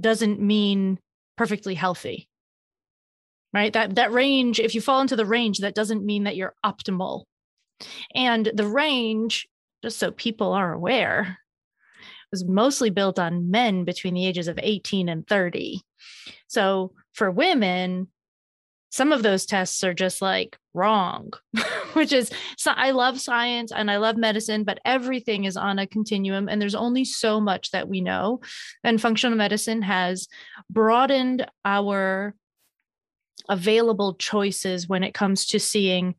[0.00, 0.98] doesn't mean
[1.36, 2.28] perfectly healthy.
[3.52, 3.72] Right?
[3.72, 7.24] That that range, if you fall into the range, that doesn't mean that you're optimal.
[8.14, 9.46] And the range,
[9.82, 11.38] just so people are aware,
[12.30, 15.80] was mostly built on men between the ages of 18 and 30.
[16.48, 18.08] So for women,
[18.94, 21.32] some of those tests are just like wrong,
[21.94, 25.86] which is so I love science and I love medicine, but everything is on a
[25.88, 28.40] continuum and there's only so much that we know.
[28.84, 30.28] And functional medicine has
[30.70, 32.36] broadened our
[33.48, 36.14] available choices when it comes to seeing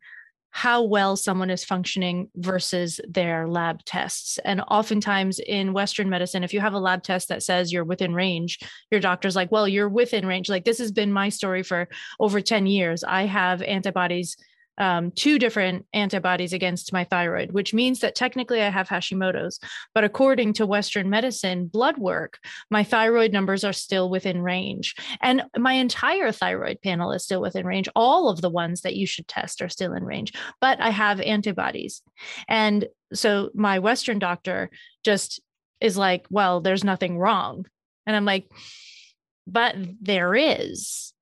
[0.55, 4.37] how well someone is functioning versus their lab tests.
[4.45, 8.13] And oftentimes in Western medicine, if you have a lab test that says you're within
[8.13, 10.47] range, your doctor's like, well, you're within range.
[10.47, 11.89] Like this has been my story for
[12.21, 13.03] over 10 years.
[13.03, 14.37] I have antibodies
[14.77, 19.59] um, two different antibodies against my thyroid, which means that technically I have Hashimoto's.
[19.93, 24.95] But according to Western medicine blood work, my thyroid numbers are still within range.
[25.21, 27.89] And my entire thyroid panel is still within range.
[27.95, 31.21] All of the ones that you should test are still in range, but I have
[31.21, 32.01] antibodies.
[32.47, 34.69] And so my Western doctor
[35.03, 35.39] just
[35.79, 37.65] is like, well, there's nothing wrong.
[38.05, 38.49] And I'm like,
[39.47, 41.13] but there is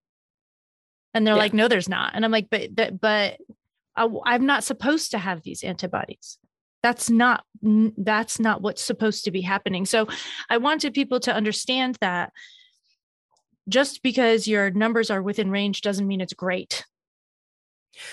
[1.13, 1.39] and they're yeah.
[1.39, 2.11] like no there's not.
[2.15, 3.37] And i'm like but but, but
[3.95, 6.37] I, i'm not supposed to have these antibodies.
[6.81, 9.85] That's not that's not what's supposed to be happening.
[9.85, 10.07] So
[10.49, 12.31] i wanted people to understand that
[13.69, 16.85] just because your numbers are within range doesn't mean it's great.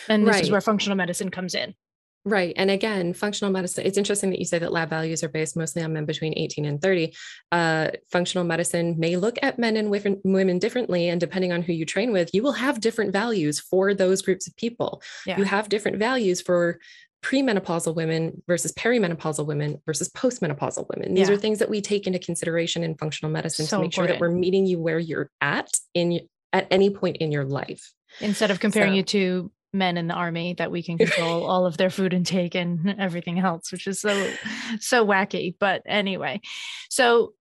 [0.09, 0.43] And this right.
[0.43, 1.75] is where functional medicine comes in
[2.25, 2.53] Right.
[2.57, 5.83] And again, functional medicine, it's interesting that you say that lab values are based mostly
[5.83, 7.15] on men between 18 and 30.
[7.51, 9.91] Uh, functional medicine may look at men and
[10.25, 11.09] women differently.
[11.09, 14.47] And depending on who you train with, you will have different values for those groups
[14.47, 15.03] of people.
[15.25, 15.39] Yeah.
[15.39, 16.79] You have different values for
[17.23, 21.15] premenopausal women versus perimenopausal women versus postmenopausal women.
[21.15, 21.35] These yeah.
[21.35, 24.11] are things that we take into consideration in functional medicine so to make important.
[24.11, 26.21] sure that we're meeting you where you're at in
[26.53, 27.93] at any point in your life.
[28.21, 31.67] Instead of comparing so, you to men in the army that we can control all
[31.67, 34.33] of their food intake and everything else which is so
[34.81, 35.55] so wacky.
[35.59, 36.41] But anyway
[36.89, 37.35] so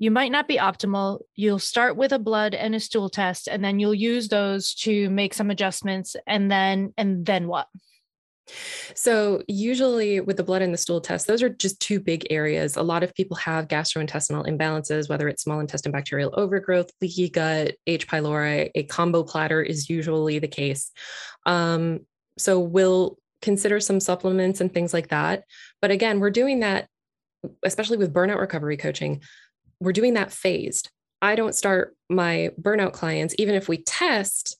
[0.00, 1.20] you might not be optimal.
[1.36, 5.10] You'll start with a blood and a stool test and then you'll use those to
[5.10, 7.68] make some adjustments and then and then what
[8.94, 12.76] so, usually with the blood and the stool test, those are just two big areas.
[12.76, 17.76] A lot of people have gastrointestinal imbalances, whether it's small intestine bacterial overgrowth, leaky gut,
[17.86, 18.08] H.
[18.08, 18.70] pylori.
[18.74, 20.90] A combo platter is usually the case.
[21.46, 22.00] Um,
[22.38, 25.44] so, we'll consider some supplements and things like that.
[25.80, 26.88] But again, we're doing that,
[27.64, 29.22] especially with burnout recovery coaching,
[29.80, 30.90] we're doing that phased.
[31.22, 34.56] I don't start my burnout clients, even if we test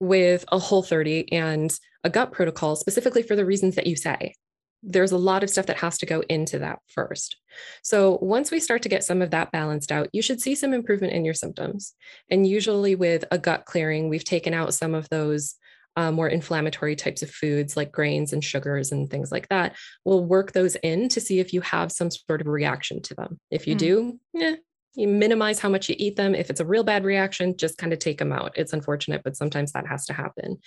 [0.00, 4.34] with a whole 30 and a gut protocol specifically for the reasons that you say.
[4.82, 7.36] There's a lot of stuff that has to go into that first.
[7.82, 10.72] So, once we start to get some of that balanced out, you should see some
[10.72, 11.94] improvement in your symptoms.
[12.30, 15.56] And usually, with a gut clearing, we've taken out some of those
[15.96, 19.74] uh, more inflammatory types of foods like grains and sugars and things like that.
[20.04, 23.40] We'll work those in to see if you have some sort of reaction to them.
[23.50, 23.78] If you mm.
[23.78, 24.56] do, yeah,
[24.96, 26.34] you minimize how much you eat them.
[26.34, 28.52] If it's a real bad reaction, just kind of take them out.
[28.56, 30.58] It's unfortunate, but sometimes that has to happen.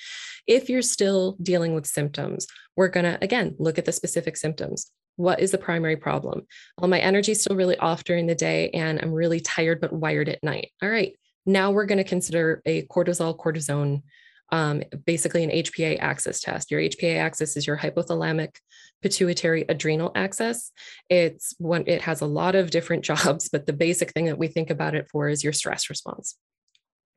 [0.47, 4.91] If you're still dealing with symptoms, we're going to, again, look at the specific symptoms.
[5.15, 6.45] What is the primary problem?
[6.77, 9.91] Well, my energy is still really off during the day and I'm really tired but
[9.91, 10.71] wired at night.
[10.81, 11.13] All right.
[11.45, 14.03] Now we're going to consider a cortisol cortisone
[14.51, 16.71] um, basically an HPA axis test.
[16.71, 18.55] Your HPA axis is your hypothalamic
[19.01, 20.71] pituitary adrenal axis.
[21.09, 24.47] It's one, it has a lot of different jobs, but the basic thing that we
[24.47, 26.35] think about it for is your stress response.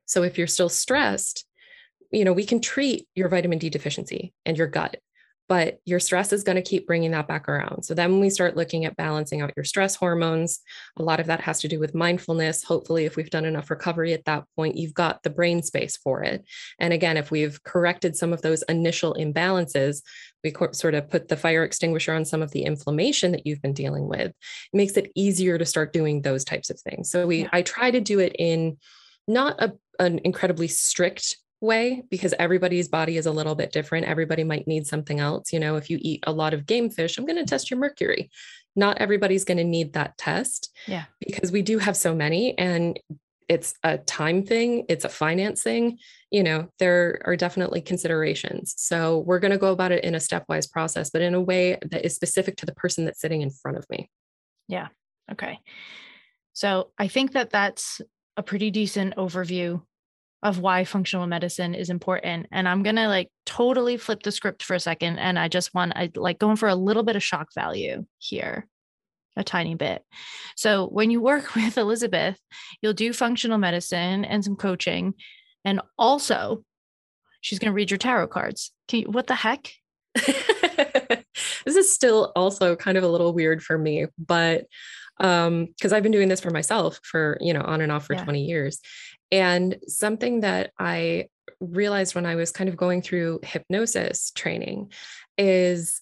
[0.05, 1.45] So if you're still stressed,
[2.11, 4.97] you know, we can treat your vitamin D deficiency and your gut
[5.53, 7.83] but your stress is going to keep bringing that back around.
[7.83, 10.61] So then we start looking at balancing out your stress hormones,
[10.97, 12.63] a lot of that has to do with mindfulness.
[12.63, 16.23] Hopefully, if we've done enough recovery at that point, you've got the brain space for
[16.23, 16.43] it.
[16.79, 20.01] And again, if we've corrected some of those initial imbalances,
[20.43, 23.73] we sort of put the fire extinguisher on some of the inflammation that you've been
[23.73, 24.29] dealing with.
[24.31, 24.35] It
[24.73, 27.11] makes it easier to start doing those types of things.
[27.11, 27.47] So we.
[27.53, 28.77] I try to do it in
[29.27, 34.05] not a, an incredibly strict way because everybody's body is a little bit different.
[34.05, 35.51] Everybody might need something else.
[35.51, 37.79] You know, if you eat a lot of game fish, I'm going to test your
[37.79, 38.29] mercury.
[38.75, 40.71] Not everybody's going to need that test.
[40.87, 41.05] Yeah.
[41.25, 42.99] Because we do have so many and
[43.49, 45.97] it's a time thing, it's a finance thing.
[46.31, 48.73] You know, there are definitely considerations.
[48.77, 51.77] So we're going to go about it in a stepwise process, but in a way
[51.91, 54.09] that is specific to the person that's sitting in front of me.
[54.67, 54.87] Yeah.
[55.31, 55.59] Okay.
[56.53, 58.01] So I think that that's
[58.37, 59.81] a pretty decent overview
[60.43, 62.47] of why functional medicine is important.
[62.51, 65.17] And I'm going to like totally flip the script for a second.
[65.17, 68.67] And I just want, I like going for a little bit of shock value here,
[69.37, 70.03] a tiny bit.
[70.57, 72.37] So when you work with Elizabeth,
[72.81, 75.13] you'll do functional medicine and some coaching.
[75.63, 76.65] And also,
[77.39, 78.73] she's going to read your tarot cards.
[78.89, 79.71] Can you, what the heck?
[80.15, 81.25] this
[81.65, 84.65] is still also kind of a little weird for me, but
[85.19, 88.15] um because I've been doing this for myself for, you know, on and off for
[88.15, 88.23] yeah.
[88.23, 88.81] 20 years.
[89.33, 91.27] And something that I
[91.59, 94.91] realized when I was kind of going through hypnosis training
[95.37, 96.01] is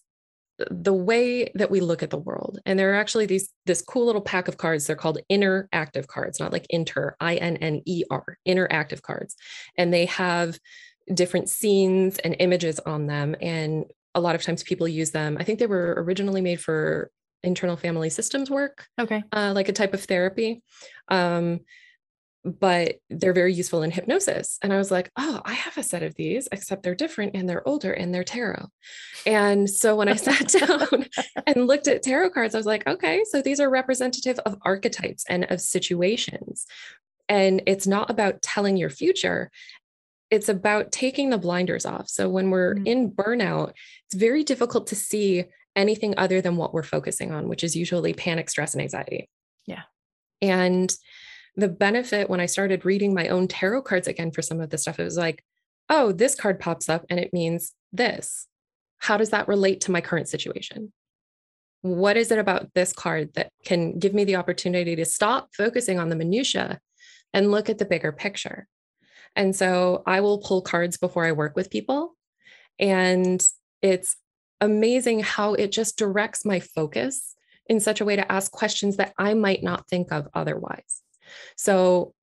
[0.69, 2.59] the way that we look at the world.
[2.65, 4.85] And there are actually these this cool little pack of cards.
[4.85, 9.35] They're called interactive cards, not like inter, I N N E R, interactive cards.
[9.77, 10.59] And they have
[11.11, 13.35] different scenes and images on them.
[13.41, 15.37] And a lot of times people use them.
[15.39, 17.09] I think they were originally made for
[17.43, 18.87] internal family systems work.
[18.99, 19.23] Okay.
[19.31, 20.61] Uh, like a type of therapy.
[21.07, 21.61] Um,
[22.43, 24.57] but they're very useful in hypnosis.
[24.61, 27.47] And I was like, oh, I have a set of these, except they're different and
[27.47, 28.67] they're older and they're tarot.
[29.25, 31.05] And so when I sat down
[31.45, 35.23] and looked at tarot cards, I was like, okay, so these are representative of archetypes
[35.29, 36.65] and of situations.
[37.29, 39.51] And it's not about telling your future,
[40.31, 42.09] it's about taking the blinders off.
[42.09, 42.87] So when we're mm-hmm.
[42.87, 43.73] in burnout,
[44.05, 48.13] it's very difficult to see anything other than what we're focusing on, which is usually
[48.13, 49.29] panic, stress, and anxiety.
[49.67, 49.83] Yeah.
[50.41, 50.91] And
[51.55, 54.77] the benefit when I started reading my own tarot cards again for some of the
[54.77, 55.43] stuff, it was like,
[55.89, 58.47] oh, this card pops up and it means this.
[58.99, 60.93] How does that relate to my current situation?
[61.81, 65.99] What is it about this card that can give me the opportunity to stop focusing
[65.99, 66.79] on the minutia
[67.33, 68.67] and look at the bigger picture?
[69.35, 72.15] And so I will pull cards before I work with people.
[72.79, 73.41] And
[73.81, 74.15] it's
[74.59, 77.35] amazing how it just directs my focus
[77.67, 81.01] in such a way to ask questions that I might not think of otherwise.
[81.55, 82.13] So,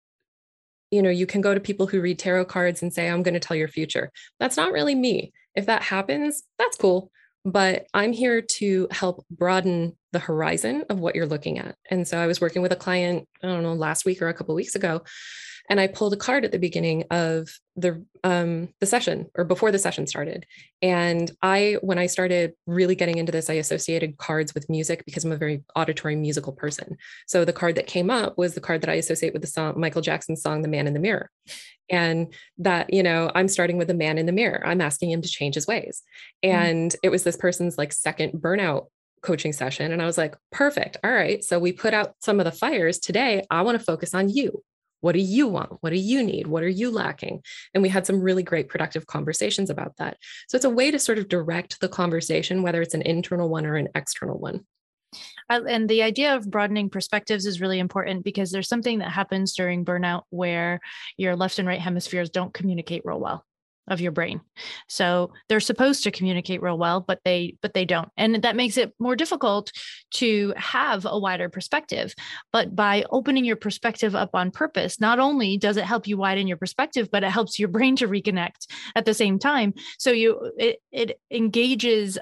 [0.91, 3.35] you know, you can go to people who read tarot cards and say, I'm going
[3.35, 4.11] to tell your future.
[4.41, 5.33] That's not really me.
[5.55, 7.11] If that happens, that's cool.
[7.45, 11.77] But I'm here to help broaden the horizon of what you're looking at.
[11.91, 14.35] And so I was working with a client, I don't know, last week or a
[14.35, 15.03] couple weeks ago,
[15.69, 19.71] and I pulled a card at the beginning of the um, the session or before
[19.71, 20.47] the session started.
[20.83, 25.25] And I, when I started really getting into this, I associated cards with music because
[25.25, 26.97] I'm a very auditory musical person.
[27.27, 29.79] So the card that came up was the card that I associate with the song
[29.79, 31.31] Michael Jackson's song "The Man in the Mirror,"
[31.91, 34.67] and that you know I'm starting with the man in the mirror.
[34.67, 36.03] I'm asking him to change his ways,
[36.45, 36.51] mm.
[36.51, 36.99] and mm-hmm.
[37.03, 38.87] it was this person's like second burnout
[39.21, 40.97] coaching session and I was like, perfect.
[41.03, 41.43] All right.
[41.43, 43.45] So we put out some of the fires today.
[43.51, 44.63] I want to focus on you.
[45.01, 45.79] What do you want?
[45.81, 46.47] What do you need?
[46.47, 47.43] What are you lacking?
[47.75, 50.17] And we had some really great productive conversations about that.
[50.49, 53.67] So it's a way to sort of direct the conversation, whether it's an internal one
[53.67, 54.67] or an external one.
[55.49, 59.85] And the idea of broadening perspectives is really important because there's something that happens during
[59.85, 60.81] burnout where
[61.17, 63.45] your left and right hemispheres don't communicate real well
[63.89, 64.41] of your brain.
[64.89, 68.09] So they're supposed to communicate real well, but they but they don't.
[68.17, 69.73] And that makes it more difficult
[70.13, 72.15] to have a wider perspective.
[72.53, 76.47] But by opening your perspective up on purpose, not only does it help you widen
[76.47, 79.75] your perspective, but it helps your brain to reconnect at the same time.
[79.99, 82.19] So you it it engages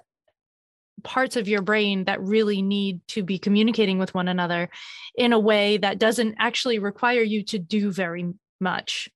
[1.02, 4.68] parts of your brain that really need to be communicating with one another
[5.14, 9.08] in a way that doesn't actually require you to do very much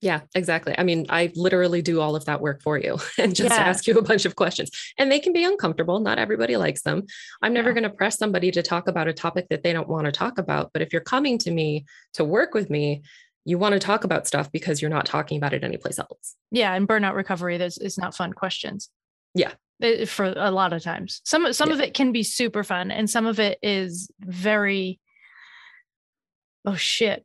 [0.00, 0.74] yeah, exactly.
[0.78, 3.62] I mean, I literally do all of that work for you and just yeah.
[3.62, 4.70] ask you a bunch of questions.
[4.96, 6.00] And they can be uncomfortable.
[6.00, 7.04] Not everybody likes them.
[7.42, 7.74] I'm never yeah.
[7.74, 10.38] going to press somebody to talk about a topic that they don't want to talk
[10.38, 10.70] about.
[10.72, 11.84] But if you're coming to me
[12.14, 13.02] to work with me,
[13.44, 16.36] you want to talk about stuff because you're not talking about it anyplace else.
[16.50, 16.74] Yeah.
[16.74, 18.88] And burnout recovery, there's is not fun questions.
[19.34, 19.52] Yeah.
[19.80, 21.20] It, for a lot of times.
[21.24, 21.74] Some some yeah.
[21.74, 24.98] of it can be super fun and some of it is very
[26.64, 27.24] oh shit.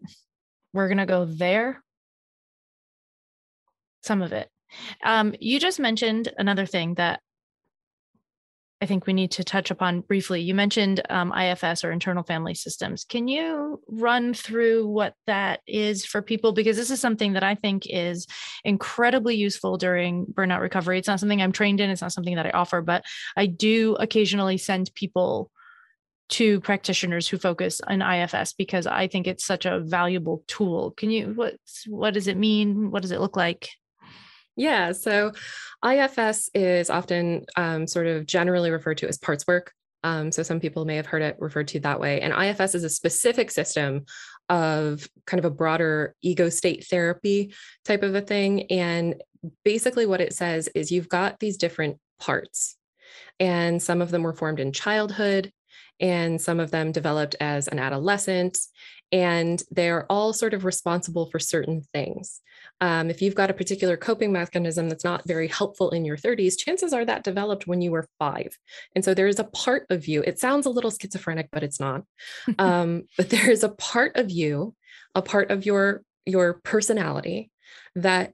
[0.73, 1.81] We're going to go there
[4.05, 4.49] some of it.
[5.03, 7.21] Um, you just mentioned another thing that
[8.81, 10.41] I think we need to touch upon briefly.
[10.41, 13.05] You mentioned um, IFS or internal family systems.
[13.05, 16.51] Can you run through what that is for people?
[16.51, 18.27] Because this is something that I think is
[18.65, 20.99] incredibly useful during burnout recovery.
[20.99, 23.05] It's not something I'm trained in, it's not something that I offer, but
[23.37, 25.51] I do occasionally send people
[26.27, 30.91] to practitioners who focus on IFS because I think it's such a valuable tool.
[30.91, 31.55] Can you what
[31.87, 32.91] what does it mean?
[32.91, 33.69] What does it look like?
[34.55, 35.31] Yeah, so
[35.85, 39.73] IFS is often um, sort of generally referred to as parts work.
[40.03, 42.21] Um, so some people may have heard it referred to that way.
[42.21, 44.05] And IFS is a specific system
[44.49, 47.53] of kind of a broader ego state therapy
[47.83, 48.71] type of a thing.
[48.71, 49.21] And
[49.63, 52.77] basically, what it says is you've got these different parts,
[53.39, 55.51] and some of them were formed in childhood,
[55.99, 58.57] and some of them developed as an adolescent
[59.11, 62.41] and they're all sort of responsible for certain things.
[62.81, 66.57] Um, if you've got a particular coping mechanism that's not very helpful in your 30s,
[66.57, 68.57] chances are that developed when you were five.
[68.95, 71.79] And so there is a part of you, it sounds a little schizophrenic, but it's
[71.79, 72.03] not.
[72.59, 74.75] um, but there is a part of you,
[75.13, 77.51] a part of your your personality
[77.95, 78.33] that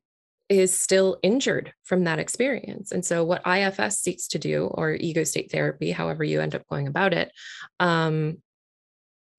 [0.51, 2.91] is still injured from that experience.
[2.91, 6.67] And so, what IFS seeks to do, or ego state therapy, however you end up
[6.67, 7.31] going about it,
[7.79, 8.37] um,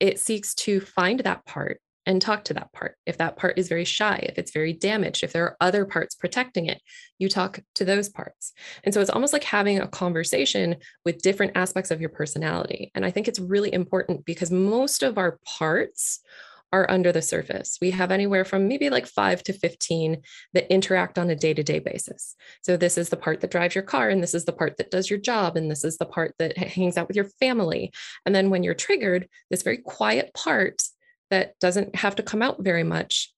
[0.00, 2.96] it seeks to find that part and talk to that part.
[3.06, 6.14] If that part is very shy, if it's very damaged, if there are other parts
[6.14, 6.80] protecting it,
[7.18, 8.54] you talk to those parts.
[8.82, 12.90] And so it's almost like having a conversation with different aspects of your personality.
[12.94, 16.20] And I think it's really important because most of our parts
[16.72, 17.78] are under the surface.
[17.80, 20.22] We have anywhere from maybe like five to 15
[20.54, 22.34] that interact on a day to day basis.
[22.62, 24.90] So, this is the part that drives your car, and this is the part that
[24.90, 27.92] does your job, and this is the part that hangs out with your family.
[28.24, 30.82] And then when you're triggered, this very quiet part
[31.30, 33.32] that doesn't have to come out very much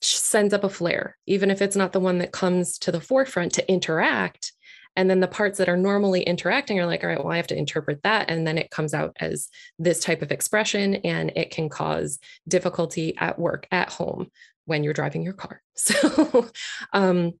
[0.00, 3.54] sends up a flare, even if it's not the one that comes to the forefront
[3.54, 4.52] to interact
[4.96, 7.46] and then the parts that are normally interacting are like, all right, well, I have
[7.48, 8.30] to interpret that.
[8.30, 12.18] And then it comes out as this type of expression and it can cause
[12.48, 14.30] difficulty at work, at home,
[14.64, 15.62] when you're driving your car.
[15.78, 16.48] So,
[16.94, 17.34] um,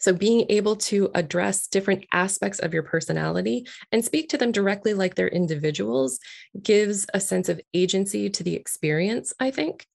[0.00, 4.94] so, being able to address different aspects of your personality and speak to them directly
[4.94, 6.18] like they're individuals
[6.62, 9.86] gives a sense of agency to the experience, I think.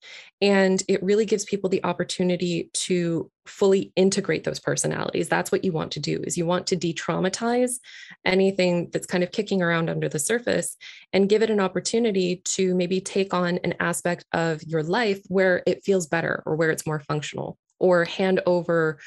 [0.42, 5.28] And it really gives people the opportunity to fully integrate those personalities.
[5.28, 7.80] That's what you want to do is you want to de-traumatize
[8.26, 10.78] anything that's kind of kicking around under the surface
[11.14, 15.64] and give it an opportunity to maybe take on an aspect of your life where
[15.66, 19.00] it feels better or where it's more functional or hand over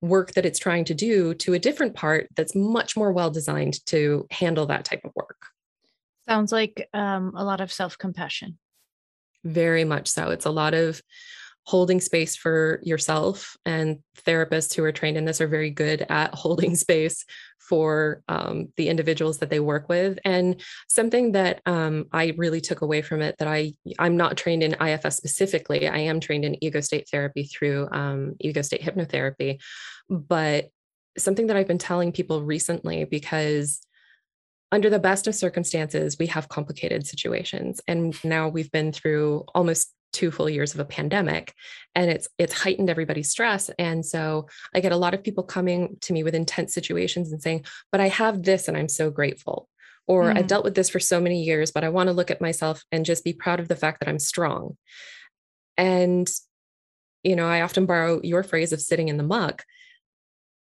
[0.00, 3.84] work that it's trying to do to a different part that's much more well designed
[3.86, 5.46] to handle that type of work.
[6.28, 8.58] Sounds like um, a lot of self compassion.
[9.44, 10.30] Very much so.
[10.30, 11.02] It's a lot of
[11.66, 16.34] holding space for yourself and therapists who are trained in this are very good at
[16.34, 17.24] holding space
[17.58, 20.18] for um, the individuals that they work with.
[20.24, 24.62] And something that um, i really took away from it that i i'm not trained
[24.62, 25.88] in ifs specifically.
[25.88, 29.60] I am trained in ego state therapy through um, ego state hypnotherapy.
[30.10, 30.66] But
[31.16, 33.80] something that i've been telling people recently because
[34.72, 37.80] under the best of circumstances, we have complicated situations.
[37.86, 41.52] And now we've been through almost two full years of a pandemic
[41.94, 45.96] and it's it's heightened everybody's stress and so i get a lot of people coming
[46.00, 49.68] to me with intense situations and saying but i have this and i'm so grateful
[50.06, 50.38] or mm.
[50.38, 52.82] i've dealt with this for so many years but i want to look at myself
[52.92, 54.76] and just be proud of the fact that i'm strong
[55.76, 56.30] and
[57.24, 59.64] you know i often borrow your phrase of sitting in the muck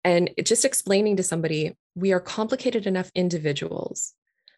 [0.05, 4.13] and just explaining to somebody we are complicated enough individuals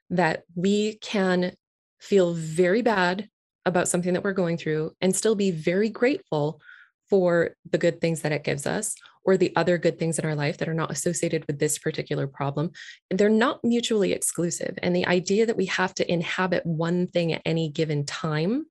[0.10, 1.56] that we can
[2.00, 3.30] feel very bad
[3.66, 6.62] about something that we're going through and still be very grateful
[7.10, 10.36] for the good things that it gives us or the other good things in our
[10.36, 12.72] life that are not associated with this particular problem.
[13.10, 14.78] They're not mutually exclusive.
[14.82, 18.66] And the idea that we have to inhabit one thing at any given time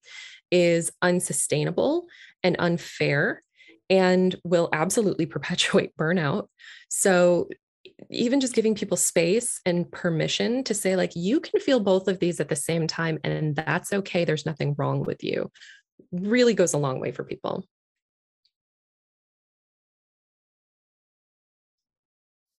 [0.51, 2.07] is unsustainable
[2.43, 3.43] and unfair
[3.91, 6.47] and will absolutely perpetuate burnout.
[6.89, 7.49] So
[8.11, 12.19] even just giving people space and permission to say like you can feel both of
[12.19, 14.25] these at the same time and that's okay.
[14.25, 15.51] There's nothing wrong with you.
[16.13, 17.65] Really goes a long way for people.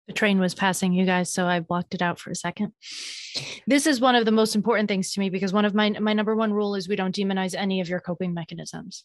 [0.07, 2.73] The train was passing you guys so i blocked it out for a second.
[3.67, 6.13] This is one of the most important things to me because one of my my
[6.13, 9.03] number one rule is we don't demonize any of your coping mechanisms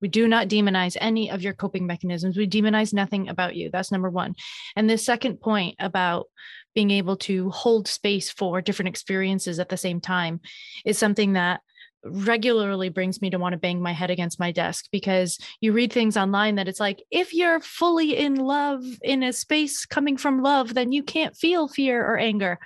[0.00, 2.36] we do not demonize any of your coping mechanisms.
[2.36, 3.70] We demonize nothing about you.
[3.70, 4.34] That's number one.
[4.76, 6.26] And the second point about
[6.74, 10.40] being able to hold space for different experiences at the same time
[10.84, 11.60] is something that
[12.02, 15.92] regularly brings me to want to bang my head against my desk because you read
[15.92, 20.42] things online that it's like if you're fully in love in a space coming from
[20.42, 22.58] love then you can't feel fear or anger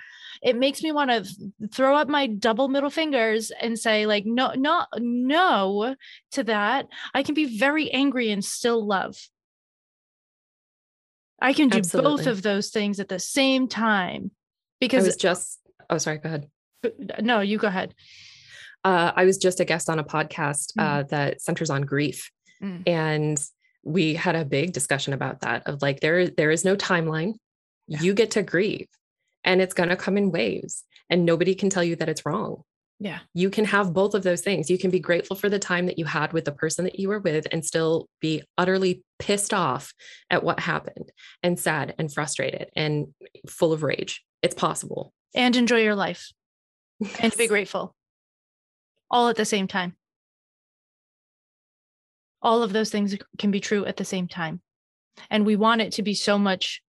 [0.45, 1.25] it makes me want to
[1.73, 5.95] throw up my double middle fingers and say like no not no
[6.31, 9.17] to that i can be very angry and still love
[11.41, 12.11] i can do Absolutely.
[12.11, 14.31] both of those things at the same time
[14.79, 16.47] because I was just oh sorry go ahead
[17.21, 17.93] no, you go ahead.
[18.83, 20.83] Uh, I was just a guest on a podcast mm.
[20.83, 22.31] uh, that centers on grief,
[22.61, 22.83] mm.
[22.87, 23.41] and
[23.83, 25.67] we had a big discussion about that.
[25.67, 27.33] Of like, there there is no timeline.
[27.87, 28.01] Yeah.
[28.01, 28.87] You get to grieve,
[29.45, 32.63] and it's going to come in waves, and nobody can tell you that it's wrong.
[32.99, 33.19] Yeah.
[33.33, 34.69] You can have both of those things.
[34.69, 37.09] You can be grateful for the time that you had with the person that you
[37.09, 39.93] were with and still be utterly pissed off
[40.29, 41.11] at what happened
[41.43, 43.07] and sad and frustrated and
[43.49, 44.23] full of rage.
[44.41, 45.13] It's possible.
[45.33, 46.31] And enjoy your life
[46.99, 47.17] yes.
[47.19, 47.93] and be grateful
[49.09, 49.95] all at the same time.
[52.41, 54.61] All of those things can be true at the same time.
[55.29, 56.81] And we want it to be so much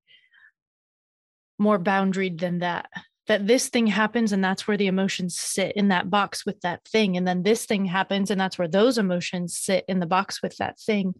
[1.59, 2.89] more boundaried than that
[3.27, 6.85] that this thing happens and that's where the emotions sit in that box with that
[6.87, 7.17] thing.
[7.17, 10.57] And then this thing happens and that's where those emotions sit in the box with
[10.59, 11.15] that thing.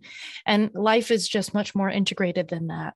[0.47, 2.95] And life is just much more integrated than that.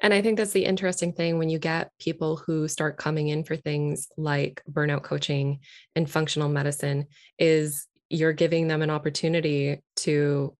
[0.00, 3.42] And I think that's the interesting thing when you get people who start coming in
[3.42, 5.60] for things like burnout coaching
[5.96, 7.06] and functional medicine
[7.38, 10.54] is you're giving them an opportunity to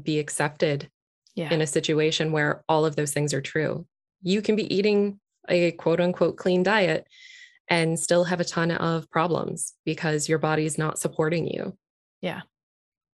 [0.00, 0.88] be accepted
[1.34, 1.52] yeah.
[1.52, 3.86] in a situation where all of those things are true.
[4.22, 7.06] You can be eating a quote unquote clean diet
[7.68, 11.76] and still have a ton of problems because your body is not supporting you.
[12.20, 12.42] Yeah.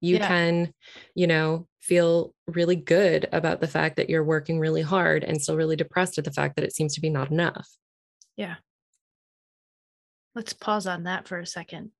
[0.02, 0.28] You yeah.
[0.28, 0.74] can,
[1.16, 5.56] you know, feel really good about the fact that you're working really hard and still
[5.56, 7.68] really depressed at the fact that it seems to be not enough.
[8.36, 8.56] Yeah.
[10.36, 11.92] Let's pause on that for a second.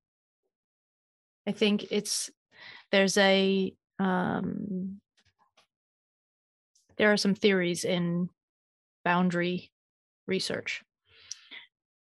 [1.48, 2.30] I think it's
[2.92, 5.00] there's a um
[6.98, 8.30] there are some theories in
[9.04, 9.72] boundary
[10.28, 10.84] research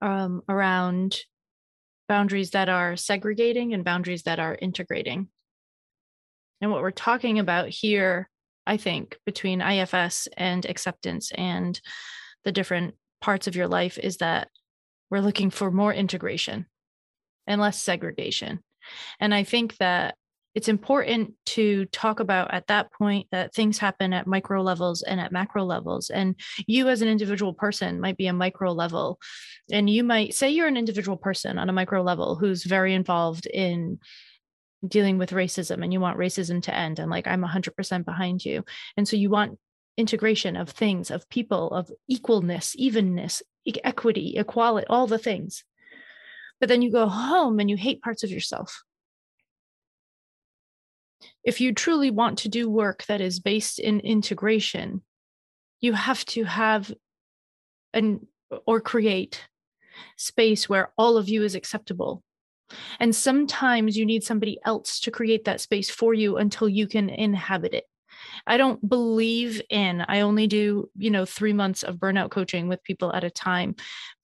[0.01, 1.18] um, around
[2.09, 5.28] boundaries that are segregating and boundaries that are integrating.
[6.61, 8.28] And what we're talking about here,
[8.66, 11.80] I think, between IFS and acceptance and
[12.45, 14.49] the different parts of your life is that
[15.11, 16.66] we're looking for more integration
[17.47, 18.62] and less segregation.
[19.20, 20.16] And I think that
[20.55, 25.20] it's important to talk about at that point that things happen at micro levels and
[25.20, 26.11] at macro levels.
[26.11, 26.36] And
[26.66, 29.18] you, as an individual person, might be a micro level.
[29.72, 33.46] And you might say you're an individual person on a micro level who's very involved
[33.46, 33.98] in
[34.86, 36.98] dealing with racism and you want racism to end.
[36.98, 38.64] And like, I'm 100% behind you.
[38.96, 39.59] And so you want
[39.96, 43.42] integration of things, of people, of equalness, evenness,
[43.82, 45.64] equity, equality, all the things.
[46.61, 48.84] But then you go home and you hate parts of yourself
[51.45, 55.03] if you truly want to do work that is based in integration,
[55.80, 56.92] you have to have
[57.92, 58.26] an
[58.66, 59.45] or create
[60.16, 62.22] space where all of you is acceptable.
[62.99, 67.11] And sometimes you need somebody else to create that space for you until you can
[67.11, 67.84] inhabit it.
[68.47, 72.82] I don't believe in, I only do, you know, three months of burnout coaching with
[72.82, 73.74] people at a time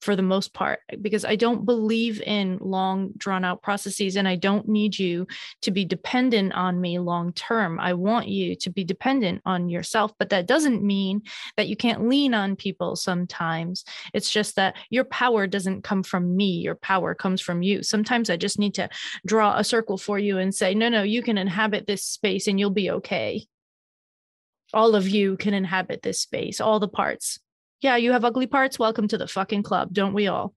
[0.01, 4.35] for the most part, because I don't believe in long drawn out processes and I
[4.35, 5.27] don't need you
[5.61, 7.79] to be dependent on me long term.
[7.79, 11.21] I want you to be dependent on yourself, but that doesn't mean
[11.57, 13.85] that you can't lean on people sometimes.
[14.13, 17.83] It's just that your power doesn't come from me, your power comes from you.
[17.83, 18.89] Sometimes I just need to
[19.25, 22.59] draw a circle for you and say, no, no, you can inhabit this space and
[22.59, 23.45] you'll be okay
[24.73, 27.39] all of you can inhabit this space, all the parts.
[27.81, 28.77] Yeah, you have ugly parts.
[28.77, 30.53] Welcome to the fucking club, don't we all?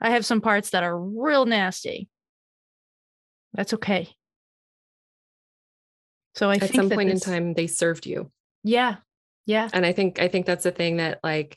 [0.00, 2.08] I have some parts that are real nasty.
[3.54, 4.08] That's okay.
[6.34, 8.30] So I at some point this, in time they served you.
[8.62, 8.96] Yeah.
[9.46, 9.70] Yeah.
[9.72, 11.56] And I think I think that's the thing that like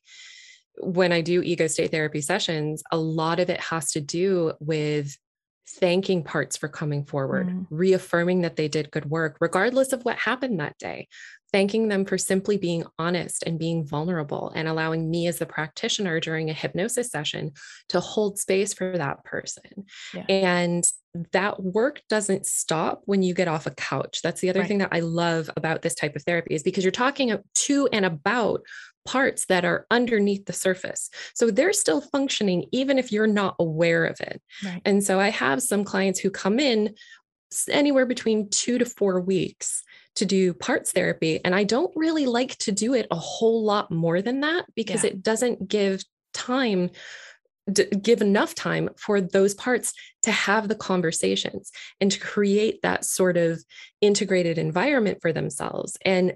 [0.78, 5.18] when I do ego state therapy sessions, a lot of it has to do with
[5.68, 7.68] thanking parts for coming forward, mm.
[7.70, 11.08] reaffirming that they did good work, regardless of what happened that day,
[11.52, 16.20] thanking them for simply being honest and being vulnerable and allowing me as the practitioner
[16.20, 17.52] during a hypnosis session
[17.90, 19.86] to hold space for that person.
[20.14, 20.26] Yeah.
[20.30, 20.88] And
[21.34, 24.22] that work doesn't stop when you get off a couch.
[24.24, 24.68] That's the other right.
[24.68, 28.06] thing that I love about this type of therapy is because you're talking to and
[28.06, 28.62] about
[29.06, 31.10] parts that are underneath the surface.
[31.34, 34.42] So they're still functioning even if you're not aware of it.
[34.64, 34.82] Right.
[34.86, 36.94] And so I have some clients who come in
[37.70, 39.82] anywhere between 2 to 4 weeks
[40.16, 41.40] to do parts therapy.
[41.44, 45.04] And I don't really like to do it a whole lot more than that because
[45.04, 45.12] yeah.
[45.12, 46.04] it doesn't give
[46.34, 46.90] time
[48.02, 49.94] give enough time for those parts
[50.24, 53.64] to have the conversations and to create that sort of
[54.02, 56.34] integrated environment for themselves and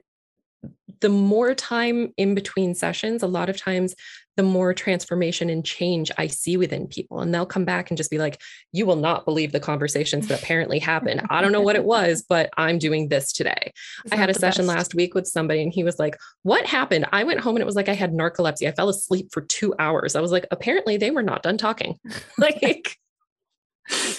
[1.00, 3.96] the more time in between sessions, a lot of times
[4.36, 7.20] the more transformation and change I see within people.
[7.20, 8.42] And they'll come back and just be like,
[8.72, 11.22] You will not believe the conversations that apparently happened.
[11.30, 13.74] I don't know what it was, but I'm doing this today.
[14.06, 14.76] It's I had a session best.
[14.76, 17.06] last week with somebody and he was like, What happened?
[17.12, 18.68] I went home and it was like I had narcolepsy.
[18.68, 20.16] I fell asleep for two hours.
[20.16, 22.00] I was like, Apparently they were not done talking.
[22.38, 22.98] like,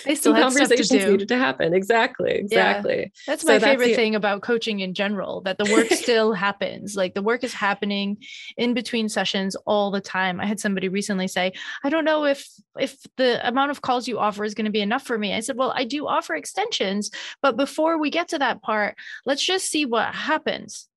[0.04, 1.72] they still have conversations to needed to happen.
[1.72, 2.32] Exactly.
[2.32, 2.98] Exactly.
[2.98, 3.08] Yeah.
[3.26, 6.32] That's my so favorite that's the, thing about coaching in general, that the work still
[6.32, 6.96] happens.
[6.96, 8.18] Like the work is happening
[8.56, 10.40] in between sessions all the time.
[10.40, 11.52] I had somebody recently say,
[11.82, 12.46] I don't know if
[12.78, 15.32] if the amount of calls you offer is going to be enough for me.
[15.32, 17.10] I said, Well, I do offer extensions,
[17.40, 20.88] but before we get to that part, let's just see what happens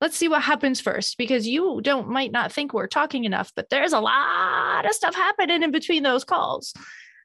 [0.00, 3.70] let's see what happens first because you don't might not think we're talking enough but
[3.70, 6.74] there's a lot of stuff happening in between those calls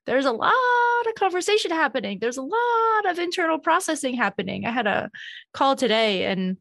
[0.10, 0.54] there's a lot
[1.08, 2.18] of conversation happening.
[2.20, 4.66] There's a lot of internal processing happening.
[4.66, 5.12] I had a
[5.54, 6.58] call today and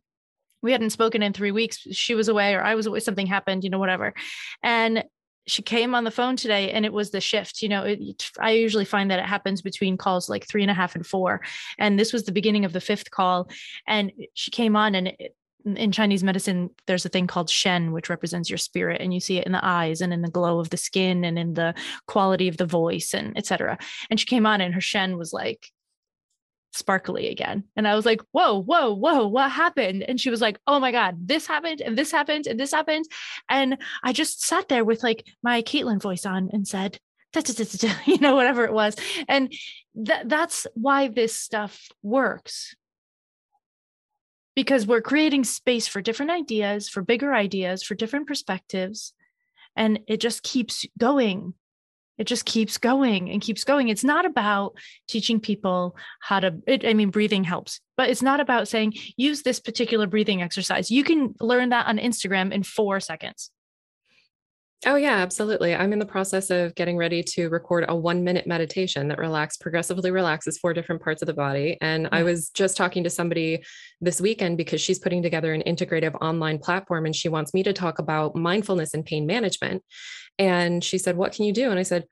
[0.61, 1.79] we hadn't spoken in three weeks.
[1.93, 4.13] She was away or I was away, something happened, you know, whatever.
[4.63, 5.03] And
[5.47, 8.51] she came on the phone today and it was the shift you know it, i
[8.51, 11.41] usually find that it happens between calls like three and a half and four
[11.79, 13.49] and this was the beginning of the fifth call
[13.87, 15.35] and she came on and it,
[15.77, 19.39] in Chinese medicine, there's a thing called Shen, which represents your spirit, and you see
[19.39, 21.75] it in the eyes and in the glow of the skin and in the
[22.07, 23.79] quality of the voice and etc.
[24.11, 25.71] And she came on, and her Shen was like
[26.73, 29.27] sparkly again, and I was like, "Whoa, whoa, whoa!
[29.27, 32.59] What happened?" And she was like, "Oh my god, this happened, and this happened, and
[32.59, 33.07] this happened,"
[33.49, 36.99] and I just sat there with like my Caitlin voice on and said,
[38.07, 38.97] you know, whatever it was,
[39.29, 39.53] and
[39.95, 42.75] that that's why this stuff works
[44.59, 49.13] because we're creating space for different ideas, for bigger ideas, for different perspectives.
[49.77, 51.55] And it just keeps going.
[52.19, 53.87] It just keeps going and keeps going.
[53.87, 58.41] It's not about teaching people how to, it, I mean, breathing helps, but it's not
[58.41, 60.91] about saying, use this particular breathing exercise.
[60.91, 63.53] You can learn that on Instagram in four seconds.
[64.87, 65.75] Oh, yeah, absolutely.
[65.75, 69.57] I'm in the process of getting ready to record a one minute meditation that relax
[69.57, 71.77] progressively relaxes four different parts of the body.
[71.81, 72.15] And mm-hmm.
[72.15, 73.65] I was just talking to somebody
[74.01, 77.73] this weekend because she's putting together an integrative online platform and she wants me to
[77.73, 79.83] talk about mindfulness and pain management.
[80.39, 81.71] And she said, What can you do?
[81.71, 82.05] And I said,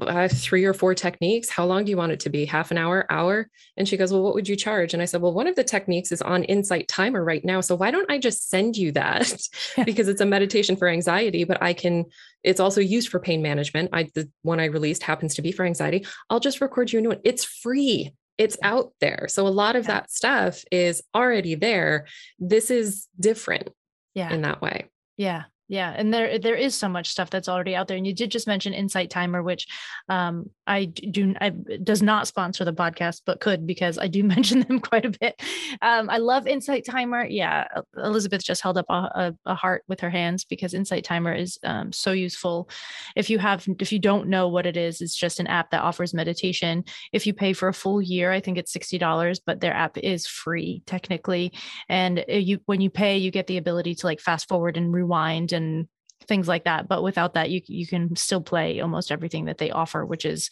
[0.00, 1.48] uh, three or four techniques.
[1.48, 2.44] How long do you want it to be?
[2.44, 3.48] Half an hour, hour?
[3.76, 4.92] And she goes, Well, what would you charge?
[4.92, 7.60] And I said, Well, one of the techniques is on Insight Timer right now.
[7.60, 9.40] So why don't I just send you that?
[9.84, 12.06] because it's a meditation for anxiety, but I can,
[12.42, 13.90] it's also used for pain management.
[13.92, 16.06] I, the one I released happens to be for anxiety.
[16.30, 17.20] I'll just record you a new one.
[17.24, 18.14] It's free.
[18.36, 19.26] It's out there.
[19.28, 19.94] So a lot of yeah.
[19.94, 22.06] that stuff is already there.
[22.38, 23.68] This is different
[24.14, 24.32] yeah.
[24.32, 24.90] in that way.
[25.16, 25.44] Yeah.
[25.66, 27.96] Yeah, and there there is so much stuff that's already out there.
[27.96, 29.66] And you did just mention Insight Timer, which
[30.10, 34.60] um, I do I does not sponsor the podcast, but could because I do mention
[34.60, 35.40] them quite a bit.
[35.80, 37.24] Um, I love Insight Timer.
[37.24, 41.32] Yeah, Elizabeth just held up a, a, a heart with her hands because Insight Timer
[41.32, 42.68] is um, so useful.
[43.16, 45.82] If you have if you don't know what it is, it's just an app that
[45.82, 46.84] offers meditation.
[47.10, 49.96] If you pay for a full year, I think it's sixty dollars, but their app
[49.96, 51.54] is free technically.
[51.88, 54.92] And uh, you when you pay, you get the ability to like fast forward and
[54.92, 55.88] rewind and
[56.26, 56.88] things like that.
[56.88, 60.50] But without that, you you can still play almost everything that they offer, which is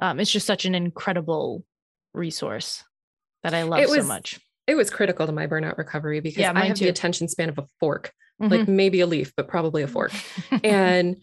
[0.00, 1.64] um, it's just such an incredible
[2.14, 2.84] resource
[3.42, 4.40] that I love was, so much.
[4.66, 6.84] It was critical to my burnout recovery because yeah, I have too.
[6.84, 8.52] the attention span of a fork mm-hmm.
[8.52, 10.12] like maybe a leaf, but probably a fork.
[10.64, 11.16] and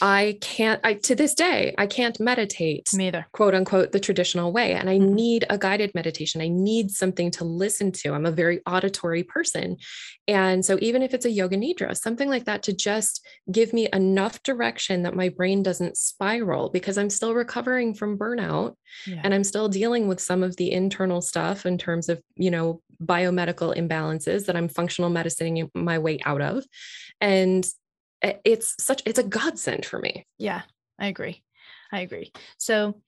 [0.00, 3.26] I can't, I to this day, I can't meditate, Me either.
[3.32, 4.72] quote unquote, the traditional way.
[4.72, 5.14] And I mm-hmm.
[5.14, 6.40] need a guided meditation.
[6.40, 8.12] I need something to listen to.
[8.12, 9.76] I'm a very auditory person.
[10.26, 13.88] And so even if it's a yoga nidra, something like that to just give me
[13.92, 18.74] enough direction that my brain doesn't spiral because I'm still recovering from burnout
[19.06, 19.20] yeah.
[19.22, 22.80] and I'm still dealing with some of the internal stuff in terms of, you know,
[23.02, 26.53] biomedical imbalances that I'm functional medicining my way out of.
[27.20, 27.66] And
[28.22, 30.26] it's such it's a godsend for me.
[30.38, 30.62] Yeah,
[30.98, 31.42] I agree.
[31.92, 32.32] I agree.
[32.58, 33.00] So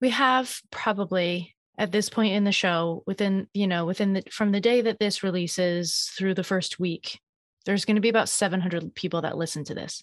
[0.00, 4.52] we have probably at this point in the show within you know within the from
[4.52, 7.20] the day that this releases through the first week
[7.64, 10.02] there's going to be about 700 people that listen to this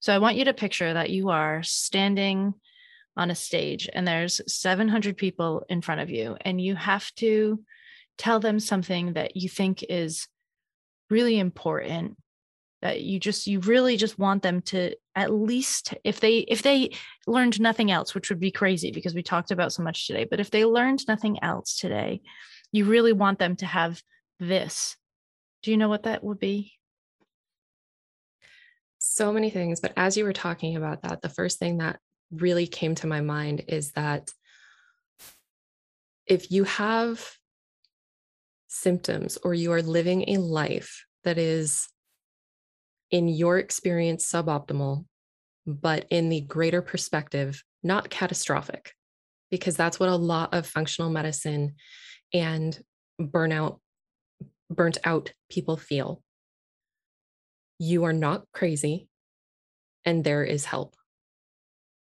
[0.00, 2.54] so i want you to picture that you are standing
[3.16, 7.60] on a stage and there's 700 people in front of you and you have to
[8.16, 10.28] tell them something that you think is
[11.10, 12.16] really important
[12.80, 16.90] that you just you really just want them to at least if they if they
[17.26, 20.38] learned nothing else which would be crazy because we talked about so much today but
[20.38, 22.20] if they learned nothing else today
[22.72, 24.02] you really want them to have
[24.38, 24.96] this.
[25.62, 26.72] Do you know what that would be?
[28.98, 31.98] So many things but as you were talking about that the first thing that
[32.30, 34.30] really came to my mind is that
[36.26, 37.37] if you have
[38.68, 41.88] symptoms or you are living a life that is,
[43.10, 45.04] in your experience, suboptimal,
[45.66, 48.92] but in the greater perspective, not catastrophic,
[49.50, 51.74] because that's what a lot of functional medicine
[52.32, 52.78] and
[53.20, 53.78] burnout,
[54.70, 56.22] burnt out people feel.
[57.78, 59.08] You are not crazy,
[60.04, 60.94] and there is help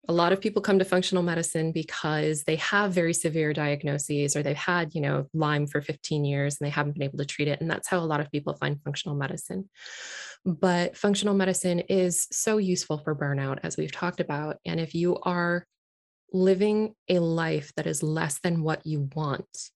[0.08, 4.42] a lot of people come to functional medicine because they have very severe diagnoses or
[4.42, 7.48] they've had you know lyme for 15 years and they haven't been able to treat
[7.48, 9.68] it and that's how a lot of people find functional medicine.
[10.44, 15.18] But functional medicine is so useful for burnout as we've talked about and if you
[15.18, 15.66] are
[16.32, 19.70] living a life that is less than what you want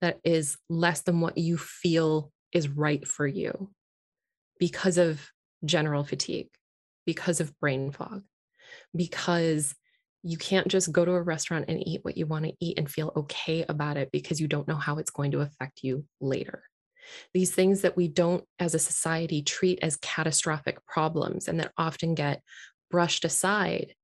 [0.00, 3.70] that is less than what you feel is right for you
[4.58, 5.30] because of
[5.64, 6.48] general fatigue
[7.06, 8.22] because of brain fog
[8.94, 9.74] because
[10.22, 12.90] you can't just go to a restaurant and eat what you want to eat and
[12.90, 16.62] feel okay about it because you don't know how it's going to affect you later.
[17.34, 22.14] These things that we don't, as a society, treat as catastrophic problems and that often
[22.14, 22.42] get
[22.90, 23.94] brushed aside.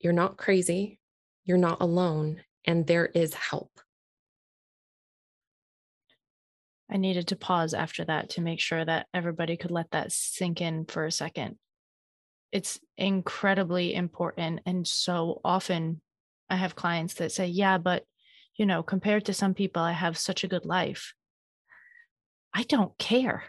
[0.00, 0.98] You're not crazy,
[1.44, 3.70] you're not alone, and there is help.
[6.90, 10.60] I needed to pause after that to make sure that everybody could let that sink
[10.60, 11.56] in for a second
[12.52, 16.00] it's incredibly important and so often
[16.50, 18.04] i have clients that say yeah but
[18.56, 21.14] you know compared to some people i have such a good life.
[22.54, 23.44] I don't care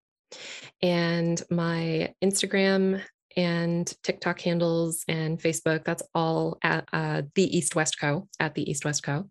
[0.81, 3.01] And my Instagram
[3.37, 5.83] and TikTok handles and Facebook.
[5.83, 8.27] That's all at uh, the East West Co.
[8.39, 9.29] At the East West Co.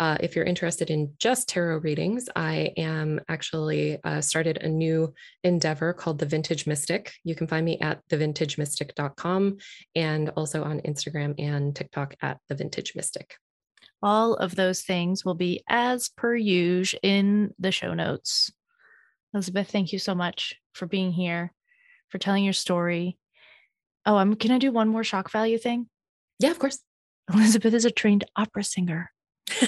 [0.00, 5.12] Uh, if you're interested in just tarot readings, I am actually uh, started a new
[5.44, 7.12] endeavor called the Vintage Mystic.
[7.24, 9.58] You can find me at thevintagemystic.com
[9.94, 13.36] and also on Instagram and TikTok at the Vintage Mystic.
[14.02, 18.52] All of those things will be as per usual in the show notes.
[19.32, 21.52] Elizabeth, thank you so much for being here,
[22.08, 23.16] for telling your story,
[24.04, 25.88] Oh, I'm can I do one more shock value thing?
[26.38, 26.78] Yeah, of course.
[27.32, 29.10] Elizabeth is a trained opera singer.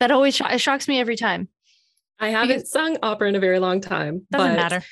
[0.00, 1.48] that always sh- shocks me every time.
[2.18, 4.26] I haven't because sung opera in a very long time.
[4.30, 4.82] Doesn't but, matter.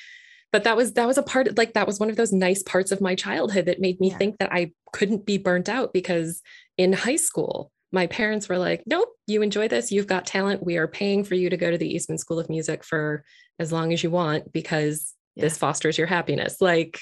[0.51, 2.91] But that was that was a part like that was one of those nice parts
[2.91, 4.17] of my childhood that made me yeah.
[4.17, 6.41] think that I couldn't be burnt out because
[6.77, 9.91] in high school my parents were like, "Nope, you enjoy this.
[9.91, 10.63] You've got talent.
[10.63, 13.23] We are paying for you to go to the Eastman School of Music for
[13.59, 15.43] as long as you want because yeah.
[15.43, 16.99] this fosters your happiness." Like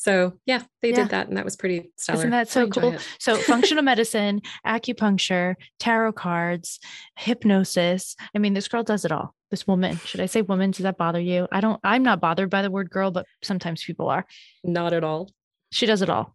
[0.00, 0.94] so yeah, they yeah.
[0.96, 2.20] did that, and that was pretty stellar.
[2.20, 2.94] Isn't that so cool?
[2.94, 3.06] It.
[3.18, 6.80] So functional medicine, acupuncture, tarot cards,
[7.18, 8.16] hypnosis.
[8.34, 9.34] I mean, this girl does it all.
[9.50, 10.70] This woman, should I say woman?
[10.70, 11.46] Does that bother you?
[11.52, 11.78] I don't.
[11.84, 14.24] I'm not bothered by the word girl, but sometimes people are.
[14.64, 15.30] Not at all.
[15.70, 16.34] She does it all.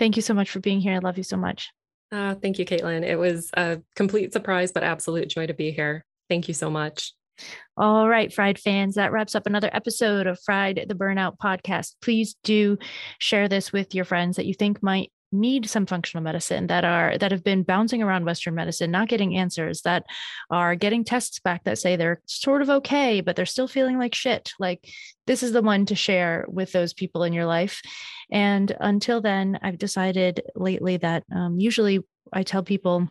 [0.00, 0.94] Thank you so much for being here.
[0.94, 1.70] I love you so much.
[2.10, 3.04] Uh, thank you, Caitlin.
[3.04, 6.04] It was a complete surprise, but absolute joy to be here.
[6.28, 7.12] Thank you so much.
[7.76, 11.94] All right, Fried fans, that wraps up another episode of Fried the Burnout podcast.
[12.00, 12.78] Please do
[13.18, 17.18] share this with your friends that you think might need some functional medicine that are
[17.18, 20.04] that have been bouncing around western medicine not getting answers that
[20.50, 24.14] are getting tests back that say they're sort of okay but they're still feeling like
[24.14, 24.88] shit like
[25.26, 27.82] this is the one to share with those people in your life
[28.30, 31.98] and until then i've decided lately that um, usually
[32.32, 33.08] i tell people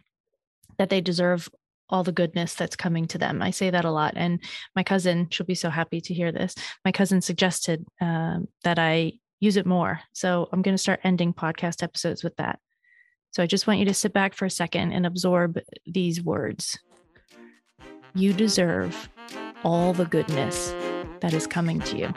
[0.77, 1.49] that they deserve
[1.89, 3.41] all the goodness that's coming to them.
[3.41, 4.13] I say that a lot.
[4.15, 4.39] And
[4.75, 6.55] my cousin, she'll be so happy to hear this.
[6.85, 9.99] My cousin suggested um, that I use it more.
[10.13, 12.59] So I'm going to start ending podcast episodes with that.
[13.31, 16.79] So I just want you to sit back for a second and absorb these words.
[18.15, 19.09] You deserve
[19.63, 20.73] all the goodness
[21.21, 22.13] that is coming to you.